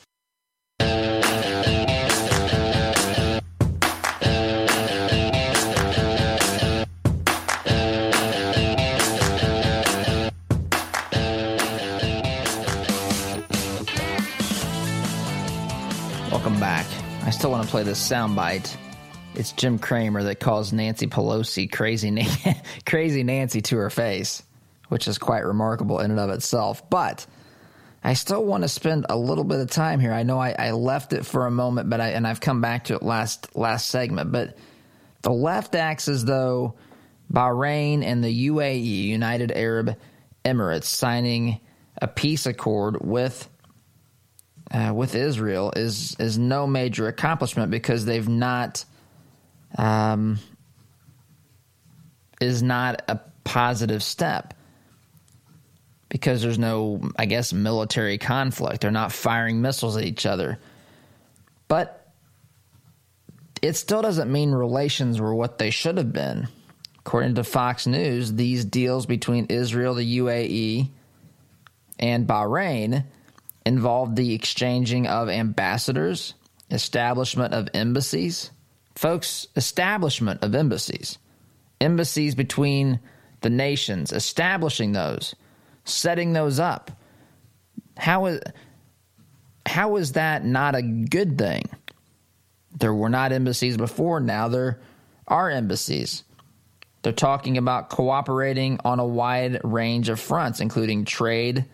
Welcome 16.30 16.58
back. 16.58 16.86
I 17.22 17.28
still 17.28 17.50
want 17.50 17.64
to 17.66 17.70
play 17.70 17.82
this 17.82 18.00
soundbite. 18.00 18.74
It's 19.34 19.52
Jim 19.52 19.78
Cramer 19.78 20.22
that 20.22 20.40
calls 20.40 20.72
Nancy 20.72 21.06
Pelosi 21.06 21.70
crazy, 21.70 22.10
Na- 22.10 22.54
crazy 22.86 23.22
Nancy 23.22 23.60
to 23.60 23.76
her 23.76 23.90
face, 23.90 24.42
which 24.88 25.08
is 25.08 25.18
quite 25.18 25.44
remarkable 25.44 26.00
in 26.00 26.10
and 26.10 26.20
of 26.20 26.30
itself. 26.30 26.88
But 26.90 27.26
I 28.04 28.14
still 28.14 28.44
want 28.44 28.62
to 28.62 28.68
spend 28.68 29.06
a 29.08 29.16
little 29.16 29.44
bit 29.44 29.60
of 29.60 29.70
time 29.70 30.00
here. 30.00 30.12
I 30.12 30.24
know 30.24 30.38
I, 30.40 30.54
I 30.58 30.70
left 30.72 31.12
it 31.12 31.24
for 31.24 31.46
a 31.46 31.50
moment, 31.50 31.88
but 31.88 32.00
I 32.00 32.08
and 32.08 32.26
I've 32.26 32.40
come 32.40 32.60
back 32.60 32.84
to 32.84 32.94
it 32.94 33.02
last 33.02 33.54
last 33.56 33.88
segment. 33.88 34.32
But 34.32 34.58
the 35.22 35.32
left 35.32 35.74
as 35.74 36.24
though 36.24 36.74
Bahrain 37.32 38.02
and 38.04 38.22
the 38.22 38.48
UAE, 38.48 39.04
United 39.04 39.52
Arab 39.52 39.96
Emirates, 40.44 40.84
signing 40.84 41.60
a 42.00 42.08
peace 42.08 42.46
accord 42.46 42.98
with 43.00 43.48
uh, 44.72 44.92
with 44.94 45.14
Israel 45.14 45.72
is 45.76 46.16
is 46.18 46.38
no 46.38 46.66
major 46.66 47.06
accomplishment 47.06 47.70
because 47.70 48.04
they've 48.04 48.28
not 48.28 48.84
um, 49.78 50.38
is 52.40 52.62
not 52.62 53.02
a 53.08 53.20
positive 53.44 54.02
step 54.02 54.54
because 56.12 56.42
there's 56.42 56.58
no 56.58 57.00
I 57.16 57.24
guess 57.24 57.54
military 57.54 58.18
conflict. 58.18 58.82
They're 58.82 58.90
not 58.90 59.12
firing 59.12 59.62
missiles 59.62 59.96
at 59.96 60.04
each 60.04 60.26
other, 60.26 60.58
but 61.68 62.12
it 63.62 63.76
still 63.76 64.02
doesn't 64.02 64.30
mean 64.30 64.52
relations 64.52 65.18
were 65.18 65.34
what 65.34 65.56
they 65.56 65.70
should 65.70 65.96
have 65.96 66.12
been. 66.12 66.48
According 66.98 67.36
to 67.36 67.44
Fox 67.44 67.86
News, 67.86 68.30
these 68.30 68.66
deals 68.66 69.06
between 69.06 69.46
Israel, 69.46 69.94
the 69.94 70.18
UAE, 70.18 70.90
and 71.98 72.28
Bahrain 72.28 73.04
involved 73.64 74.14
the 74.14 74.34
exchanging 74.34 75.06
of 75.06 75.30
ambassadors, 75.30 76.34
establishment 76.70 77.54
of 77.54 77.70
embassies. 77.72 78.50
Folks, 78.96 79.46
establishment 79.56 80.42
of 80.42 80.54
embassies. 80.54 81.16
Embassies 81.80 82.34
between 82.34 83.00
the 83.40 83.50
nations, 83.50 84.12
establishing 84.12 84.92
those, 84.92 85.34
setting 85.84 86.32
those 86.32 86.58
up. 86.58 86.90
How 87.96 88.26
is 88.26 88.40
how 89.66 89.96
is 89.96 90.12
that 90.12 90.44
not 90.44 90.74
a 90.74 90.82
good 90.82 91.38
thing? 91.38 91.64
There 92.78 92.94
were 92.94 93.08
not 93.08 93.32
embassies 93.32 93.76
before, 93.76 94.20
now 94.20 94.48
there 94.48 94.80
are 95.28 95.50
embassies. 95.50 96.24
They're 97.02 97.12
talking 97.12 97.58
about 97.58 97.90
cooperating 97.90 98.78
on 98.84 99.00
a 99.00 99.06
wide 99.06 99.60
range 99.64 100.08
of 100.08 100.20
fronts, 100.20 100.60
including 100.60 101.04
trade, 101.04 101.64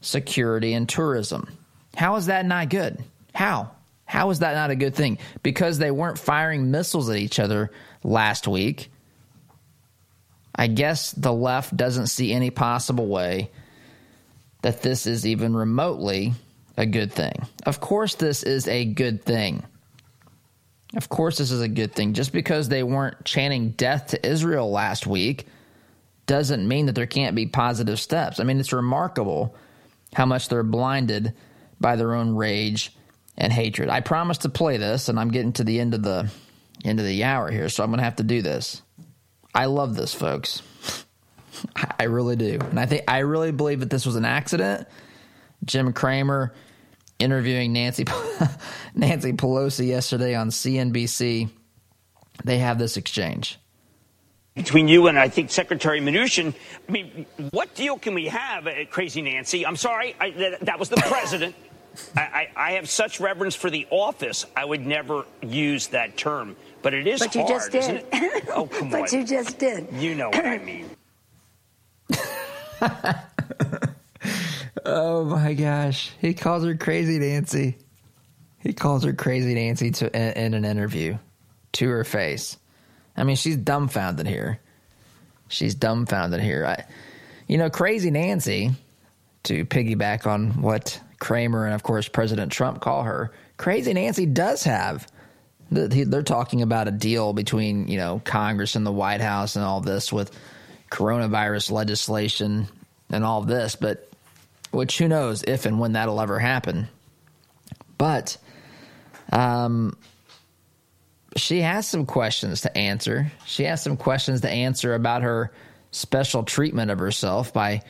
security, 0.00 0.72
and 0.72 0.88
tourism. 0.88 1.58
How 1.94 2.16
is 2.16 2.26
that 2.26 2.46
not 2.46 2.70
good? 2.70 3.02
How? 3.34 3.70
How 4.04 4.30
is 4.30 4.38
that 4.38 4.54
not 4.54 4.70
a 4.70 4.76
good 4.76 4.94
thing? 4.94 5.18
Because 5.42 5.78
they 5.78 5.90
weren't 5.90 6.18
firing 6.18 6.70
missiles 6.70 7.10
at 7.10 7.16
each 7.16 7.38
other 7.38 7.70
last 8.02 8.48
week. 8.48 8.90
I 10.58 10.66
guess 10.66 11.12
the 11.12 11.32
left 11.32 11.76
doesn't 11.76 12.08
see 12.08 12.32
any 12.32 12.50
possible 12.50 13.06
way 13.06 13.50
that 14.62 14.82
this 14.82 15.06
is 15.06 15.24
even 15.24 15.54
remotely 15.54 16.34
a 16.76 16.84
good 16.84 17.12
thing. 17.12 17.46
Of 17.64 17.80
course, 17.80 18.16
this 18.16 18.42
is 18.42 18.66
a 18.66 18.84
good 18.84 19.24
thing. 19.24 19.64
Of 20.96 21.08
course, 21.08 21.38
this 21.38 21.52
is 21.52 21.60
a 21.60 21.68
good 21.68 21.94
thing. 21.94 22.12
Just 22.12 22.32
because 22.32 22.68
they 22.68 22.82
weren't 22.82 23.24
chanting 23.24 23.70
death 23.70 24.08
to 24.08 24.26
Israel 24.26 24.70
last 24.70 25.06
week 25.06 25.46
doesn't 26.26 26.66
mean 26.66 26.86
that 26.86 26.94
there 26.94 27.06
can't 27.06 27.36
be 27.36 27.46
positive 27.46 28.00
steps. 28.00 28.40
I 28.40 28.44
mean, 28.44 28.58
it's 28.58 28.72
remarkable 28.72 29.54
how 30.14 30.26
much 30.26 30.48
they're 30.48 30.62
blinded 30.64 31.34
by 31.80 31.94
their 31.94 32.14
own 32.14 32.34
rage 32.34 32.96
and 33.36 33.52
hatred. 33.52 33.88
I 33.88 34.00
promised 34.00 34.42
to 34.42 34.48
play 34.48 34.76
this, 34.76 35.08
and 35.08 35.20
I'm 35.20 35.30
getting 35.30 35.52
to 35.54 35.64
the 35.64 35.78
end 35.78 35.94
of 35.94 36.02
the 36.02 36.30
end 36.84 36.98
of 36.98 37.06
the 37.06 37.24
hour 37.24 37.50
here, 37.50 37.68
so 37.68 37.84
I'm 37.84 37.90
going 37.90 37.98
to 37.98 38.04
have 38.04 38.16
to 38.16 38.22
do 38.24 38.42
this. 38.42 38.82
I 39.54 39.66
love 39.66 39.94
this, 39.94 40.14
folks. 40.14 40.62
I 41.98 42.04
really 42.04 42.36
do, 42.36 42.58
and 42.60 42.78
I 42.78 42.86
think 42.86 43.04
I 43.08 43.18
really 43.18 43.52
believe 43.52 43.80
that 43.80 43.90
this 43.90 44.06
was 44.06 44.16
an 44.16 44.24
accident. 44.24 44.86
Jim 45.64 45.92
Cramer 45.92 46.54
interviewing 47.18 47.72
Nancy 47.72 48.04
Nancy 48.94 49.32
Pelosi 49.32 49.88
yesterday 49.88 50.34
on 50.34 50.50
CNBC. 50.50 51.50
They 52.44 52.58
have 52.58 52.78
this 52.78 52.96
exchange 52.96 53.58
between 54.58 54.88
you 54.88 55.06
and 55.06 55.18
I 55.18 55.28
think 55.28 55.50
Secretary 55.50 56.00
Mnuchin. 56.00 56.52
I 56.88 56.92
mean, 56.92 57.26
what 57.50 57.74
deal 57.74 57.96
can 57.96 58.14
we 58.14 58.26
have, 58.26 58.66
uh, 58.66 58.84
Crazy 58.90 59.22
Nancy? 59.22 59.64
I'm 59.64 59.76
sorry, 59.76 60.16
I, 60.20 60.30
that, 60.32 60.60
that, 60.62 60.78
was 60.78 60.88
the 60.88 60.96
president. 60.96 61.54
I, 62.16 62.20
I, 62.20 62.48
I, 62.56 62.72
have 62.72 62.88
such 62.88 63.20
reverence 63.20 63.54
for 63.54 63.70
the 63.70 63.86
office. 63.90 64.44
I 64.56 64.64
would 64.64 64.84
never 64.84 65.24
use 65.42 65.88
that 65.88 66.16
term, 66.16 66.56
but 66.82 66.94
it 66.94 67.06
is 67.06 67.20
but 67.20 67.34
you 67.34 67.42
hard, 67.42 67.52
just 67.52 67.72
did. 67.72 68.04
Oh, 68.48 68.66
come 68.72 68.90
but 68.90 68.96
on. 68.96 69.02
But 69.02 69.12
you 69.12 69.24
just 69.24 69.58
did. 69.58 69.88
You 69.92 70.14
know 70.14 70.28
what 70.28 70.46
I 70.46 70.58
mean. 70.64 70.90
oh 74.84 75.24
my 75.24 75.54
gosh, 75.54 76.12
he 76.20 76.34
calls 76.34 76.64
her 76.64 76.76
Crazy 76.76 77.18
Nancy. 77.18 77.76
He 78.60 78.72
calls 78.72 79.04
her 79.04 79.12
Crazy 79.12 79.54
Nancy 79.54 79.90
to 79.92 80.16
in, 80.16 80.32
in 80.32 80.54
an 80.54 80.64
interview 80.64 81.18
to 81.72 81.88
her 81.88 82.04
face. 82.04 82.56
I 83.16 83.24
mean, 83.24 83.36
she's 83.36 83.56
dumbfounded 83.56 84.26
here. 84.26 84.60
She's 85.48 85.74
dumbfounded 85.74 86.40
here. 86.40 86.66
I, 86.66 86.84
you 87.46 87.58
know, 87.58 87.70
Crazy 87.70 88.10
Nancy, 88.10 88.72
to 89.44 89.64
piggyback 89.64 90.26
on 90.26 90.62
what 90.62 91.00
Cramer 91.18 91.64
and, 91.64 91.74
of 91.74 91.82
course, 91.82 92.08
President 92.08 92.52
Trump 92.52 92.80
call 92.80 93.02
her, 93.02 93.32
Crazy 93.56 93.92
Nancy 93.92 94.26
does 94.26 94.62
have. 94.64 95.06
They're 95.70 96.22
talking 96.22 96.62
about 96.62 96.88
a 96.88 96.92
deal 96.92 97.32
between, 97.32 97.88
you 97.88 97.98
know, 97.98 98.22
Congress 98.24 98.74
and 98.74 98.86
the 98.86 98.92
White 98.92 99.20
House 99.20 99.56
and 99.56 99.64
all 99.64 99.80
this 99.80 100.12
with 100.12 100.30
coronavirus 100.90 101.70
legislation 101.70 102.68
and 103.10 103.24
all 103.24 103.42
this, 103.42 103.76
but 103.76 104.08
which 104.70 104.98
who 104.98 105.08
knows 105.08 105.42
if 105.42 105.66
and 105.66 105.78
when 105.78 105.92
that'll 105.92 106.20
ever 106.20 106.38
happen. 106.38 106.88
But 107.98 108.38
um, 109.32 109.96
she 111.36 111.60
has 111.60 111.86
some 111.86 112.06
questions 112.06 112.62
to 112.62 112.76
answer. 112.76 113.30
She 113.44 113.64
has 113.64 113.82
some 113.82 113.96
questions 113.96 114.42
to 114.42 114.50
answer 114.50 114.94
about 114.94 115.22
her 115.22 115.52
special 115.90 116.42
treatment 116.42 116.90
of 116.90 116.98
herself 116.98 117.52
by 117.52 117.82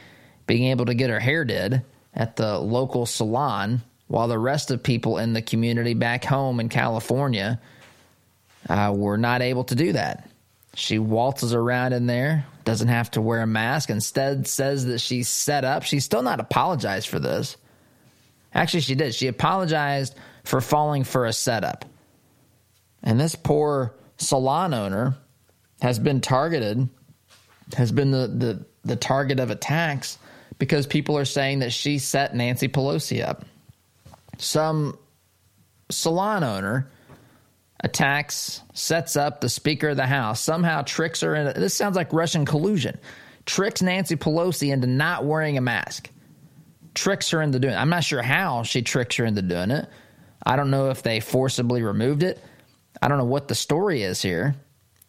being 0.47 0.65
able 0.65 0.87
to 0.87 0.95
get 0.95 1.11
her 1.11 1.21
hair 1.21 1.45
did 1.45 1.83
at 2.15 2.37
the 2.37 2.59
local 2.59 3.07
salon 3.07 3.83
while 4.09 4.29
the 4.29 4.39
rest 4.39 4.71
of 4.71 4.83
people 4.83 5.19
in 5.19 5.33
the 5.33 5.43
community 5.43 5.95
back 5.95 6.25
home 6.25 6.61
in 6.61 6.69
California 6.69 7.61
uh, 8.69 8.93
were 8.95 9.19
not 9.19 9.43
able 9.43 9.65
to 9.65 9.75
do 9.75 9.93
that. 9.93 10.29
She 10.75 10.99
waltzes 10.99 11.55
around 11.55 11.93
in 11.93 12.07
there, 12.07 12.47
doesn't 12.65 12.89
have 12.89 13.11
to 13.13 13.21
wear 13.21 13.43
a 13.43 13.47
mask, 13.47 13.91
instead 13.91 14.47
says 14.47 14.87
that 14.87 15.01
she's 15.01 15.29
set 15.29 15.65
up. 15.65 15.83
She's 15.83 16.05
still 16.05 16.23
not 16.23 16.41
apologized 16.41 17.09
for 17.09 17.19
this. 17.19 17.57
Actually, 18.55 18.81
she 18.81 18.95
did. 18.95 19.15
She 19.15 19.27
apologized 19.27 20.15
for 20.45 20.61
falling 20.61 21.05
for 21.05 21.27
a 21.27 21.33
setup. 21.33 21.85
And 23.03 23.21
this 23.21 23.35
poor 23.35 23.95
salon 24.17 24.75
owner 24.75 25.17
has 25.81 25.99
been 25.99 26.21
targeted, 26.21 26.89
has 27.77 27.93
been 27.93 28.11
the, 28.11 28.27
the, 28.27 28.67
the 28.85 28.97
target 28.97 29.41
of 29.41 29.51
attacks 29.51 30.19
because 30.59 30.87
people 30.87 31.17
are 31.17 31.25
saying 31.25 31.61
that 31.61 31.73
she 31.73 31.99
set 31.99 32.35
Nancy 32.35 32.69
Pelosi 32.69 33.27
up. 33.27 33.45
Some 34.39 34.99
salon 35.91 36.45
owner 36.45 36.91
attacks, 37.83 38.63
sets 38.73 39.17
up 39.17 39.41
the 39.41 39.49
Speaker 39.49 39.91
of 39.91 39.97
the 39.97 40.07
House, 40.07 40.41
somehow 40.41 40.83
tricks 40.83 41.21
her 41.21 41.35
into 41.35 41.59
this 41.59 41.75
sounds 41.75 41.97
like 41.97 42.13
Russian 42.13 42.45
collusion, 42.45 42.99
tricks 43.47 43.83
Nancy 43.83 44.17
Pelosi 44.17 44.73
into 44.73 44.87
not 44.87 45.25
wearing 45.25 45.59
a 45.59 45.61
mask, 45.61 46.11
tricks 46.95 47.31
her 47.31 47.43
into 47.43 47.59
doing 47.59 47.75
it. 47.75 47.77
I'm 47.77 47.91
not 47.91 48.05
sure 48.05 48.23
how 48.23 48.63
she 48.63 48.83
tricks 48.83 49.17
her 49.17 49.25
into 49.25 49.43
doing 49.43 49.71
it. 49.71 49.89
I 50.45 50.57
don't 50.57 50.71
know 50.71 50.91
if 50.91 51.03
they 51.03 51.21
forcibly 51.21 51.83
removed 51.83 52.23
it. 52.23 52.43
I 53.01 53.09
don't 53.09 53.19
know 53.19 53.25
what 53.25 53.49
the 53.49 53.55
story 53.55 54.03
is 54.03 54.23
here. 54.23 54.57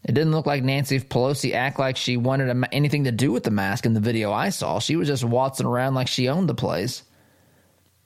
It 0.03 0.13
didn't 0.13 0.31
look 0.31 0.45
like 0.45 0.63
Nancy 0.63 0.99
Pelosi 0.99 1.53
act 1.53 1.77
like 1.77 1.97
she 1.97 2.17
wanted 2.17 2.65
anything 2.71 3.03
to 3.03 3.11
do 3.11 3.31
with 3.31 3.43
the 3.43 3.51
mask 3.51 3.85
in 3.85 3.93
the 3.93 3.99
video 3.99 4.31
I 4.31 4.49
saw. 4.49 4.79
She 4.79 4.95
was 4.95 5.07
just 5.07 5.23
waltzing 5.23 5.65
around 5.65 5.95
like 5.95 6.07
she 6.07 6.29
owned 6.29 6.47
the 6.47 6.55
place. 6.55 7.03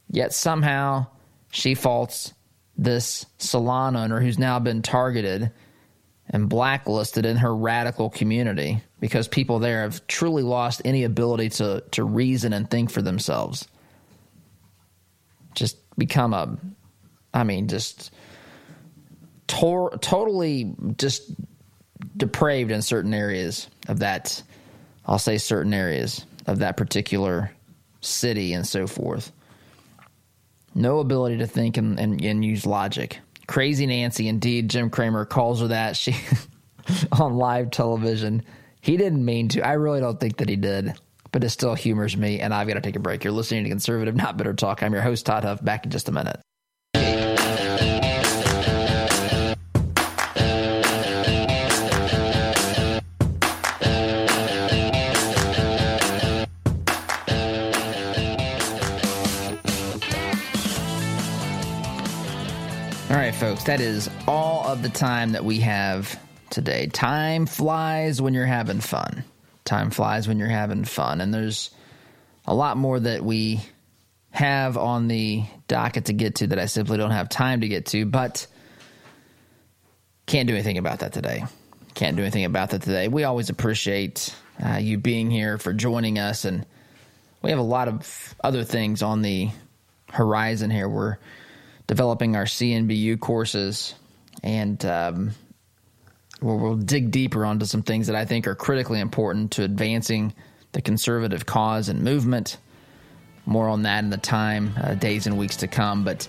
Yet 0.10 0.34
somehow 0.34 1.08
she 1.52 1.76
faults 1.76 2.34
this 2.78 3.26
salon 3.38 3.96
owner 3.96 4.20
who's 4.20 4.40
now 4.40 4.60
been 4.60 4.82
targeted 4.82 5.52
and 6.30 6.50
blacklisted 6.50 7.26
in 7.26 7.38
her 7.38 7.56
radical 7.56 8.10
community 8.10 8.82
because 9.00 9.28
people 9.28 9.60
there 9.60 9.82
have 9.82 10.06
truly 10.08 10.42
lost 10.42 10.82
any 10.86 11.04
ability 11.04 11.50
to, 11.50 11.84
to 11.92 12.04
reason 12.04 12.54
and 12.54 12.70
think 12.70 12.90
for 12.90 13.02
themselves. 13.02 13.68
Just 15.54 15.78
become 15.98 16.34
a, 16.34 16.58
I 17.34 17.44
mean, 17.44 17.68
just 17.68 18.12
tor- 19.48 19.98
totally 20.02 20.74
just 20.98 21.32
depraved 22.18 22.72
in 22.72 22.82
certain 22.82 23.14
areas 23.14 23.70
of 23.88 24.00
that. 24.00 24.42
I'll 25.06 25.20
say 25.20 25.38
certain 25.38 25.74
areas 25.74 26.26
of 26.48 26.60
that 26.60 26.78
particular 26.78 27.52
city 28.02 28.54
and 28.54 28.66
so 28.66 28.88
forth. 28.88 29.32
No 30.76 31.00
ability 31.00 31.38
to 31.38 31.48
think 31.48 31.78
and, 31.78 32.00
and, 32.00 32.24
and 32.24 32.44
use 32.44 32.66
logic. 32.66 33.20
Crazy 33.48 33.86
Nancy, 33.86 34.28
indeed, 34.28 34.70
Jim 34.70 34.90
Cramer 34.90 35.26
calls 35.26 35.62
her 35.62 35.68
that. 35.68 35.96
She 35.96 36.16
on 37.12 37.36
live 37.36 37.72
television. 37.72 38.44
He 38.82 38.98
didn't 38.98 39.24
mean 39.24 39.50
to. 39.50 39.66
I 39.66 39.74
really 39.74 40.00
don't 40.00 40.20
think 40.20 40.38
that 40.38 40.50
he 40.50 40.56
did, 40.56 40.94
but 41.32 41.44
it 41.44 41.50
still 41.50 41.76
humors 41.76 42.18
me. 42.18 42.40
And 42.40 42.54
I've 42.54 42.68
got 42.68 42.76
to 42.76 42.82
take 42.82 42.96
a 42.96 43.00
break. 43.00 43.24
You're 43.24 43.34
listening 43.34 43.64
to 43.64 43.70
Conservative 43.70 44.16
Not 44.16 44.38
Bitter 44.38 44.54
Talk. 44.54 44.84
I'm 44.84 44.94
your 44.94 45.02
host, 45.02 45.26
Todd 45.26 45.44
Huff. 45.44 45.64
Back 45.64 45.86
in 45.86 45.92
just 45.92 46.10
a 46.10 46.12
minute. 46.12 46.43
That 63.66 63.80
is 63.80 64.10
all 64.28 64.68
of 64.68 64.82
the 64.82 64.90
time 64.90 65.32
that 65.32 65.46
we 65.46 65.60
have 65.62 66.20
today. 66.50 66.88
Time 66.88 67.46
flies 67.46 68.22
when 68.22 68.34
you're 68.34 68.46
having 68.46 68.82
fun. 68.82 69.24
Time 69.64 69.90
flies 69.90 70.28
when 70.28 70.38
you're 70.38 70.50
having 70.50 70.84
fun. 70.84 71.22
And 71.22 71.34
there's 71.34 71.72
a 72.46 72.54
lot 72.54 72.76
more 72.76 73.00
that 73.00 73.24
we 73.24 73.62
have 74.32 74.78
on 74.78 75.08
the 75.08 75.46
docket 75.68 76.06
to 76.06 76.14
get 76.14 76.36
to 76.36 76.48
that 76.48 76.60
I 76.60 76.66
simply 76.66 76.98
don't 76.98 77.12
have 77.12 77.30
time 77.30 77.62
to 77.62 77.68
get 77.68 77.86
to, 77.88 78.06
but 78.06 78.48
can't 80.26 80.48
do 80.48 80.54
anything 80.54 80.78
about 80.78 81.00
that 81.00 81.14
today. 81.14 81.46
Can't 81.94 82.18
do 82.18 82.24
anything 82.24 82.46
about 82.46 82.72
that 82.72 82.82
today. 82.82 83.08
We 83.08 83.24
always 83.24 83.50
appreciate 83.50 84.36
uh, 84.64 84.78
you 84.78 84.98
being 84.98 85.32
here 85.32 85.58
for 85.58 85.72
joining 85.72 86.20
us, 86.20 86.44
and 86.44 86.66
we 87.42 87.52
have 87.52 87.60
a 87.60 87.64
lot 87.64 87.88
of 87.88 88.36
other 88.44 88.64
things 88.64 89.02
on 89.02 89.22
the 89.22 89.52
horizon 90.10 90.70
here. 90.70 90.90
We're 90.90 91.18
developing 91.88 92.36
our 92.36 92.46
CNBU 92.46 93.20
courses, 93.20 93.96
and 94.44 94.84
um, 94.86 95.32
we'll, 96.42 96.58
we'll 96.58 96.76
dig 96.76 97.12
deeper 97.12 97.46
onto 97.46 97.66
some 97.66 97.82
things 97.82 98.08
that 98.08 98.16
I 98.16 98.26
think 98.26 98.48
are 98.48 98.56
critically 98.56 99.00
important 99.00 99.52
to 99.52 99.64
advancing 99.64 100.34
the 100.72 100.82
conservative 100.82 101.46
cause 101.46 101.90
and 101.90 102.02
movement. 102.02 102.58
More 103.46 103.68
on 103.68 103.84
that 103.84 104.04
in 104.04 104.10
the 104.10 104.18
time, 104.18 104.74
uh, 104.82 104.96
days, 104.96 105.28
and 105.28 105.38
weeks 105.38 105.58
to 105.58 105.68
come. 105.68 106.04
But 106.04 106.28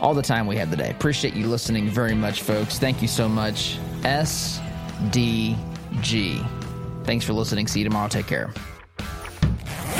all 0.00 0.14
the 0.14 0.22
time 0.22 0.46
we 0.46 0.56
have 0.56 0.70
today. 0.70 0.90
Appreciate 0.90 1.34
you 1.34 1.46
listening 1.46 1.88
very 1.88 2.14
much, 2.14 2.42
folks. 2.42 2.78
Thank 2.78 3.00
you 3.02 3.08
so 3.08 3.28
much. 3.28 3.78
SDG. 4.02 4.64
Thanks 7.04 7.24
for 7.24 7.32
listening. 7.32 7.66
See 7.68 7.80
you 7.80 7.84
tomorrow. 7.84 8.08
Take 8.08 8.26
care. 8.26 8.52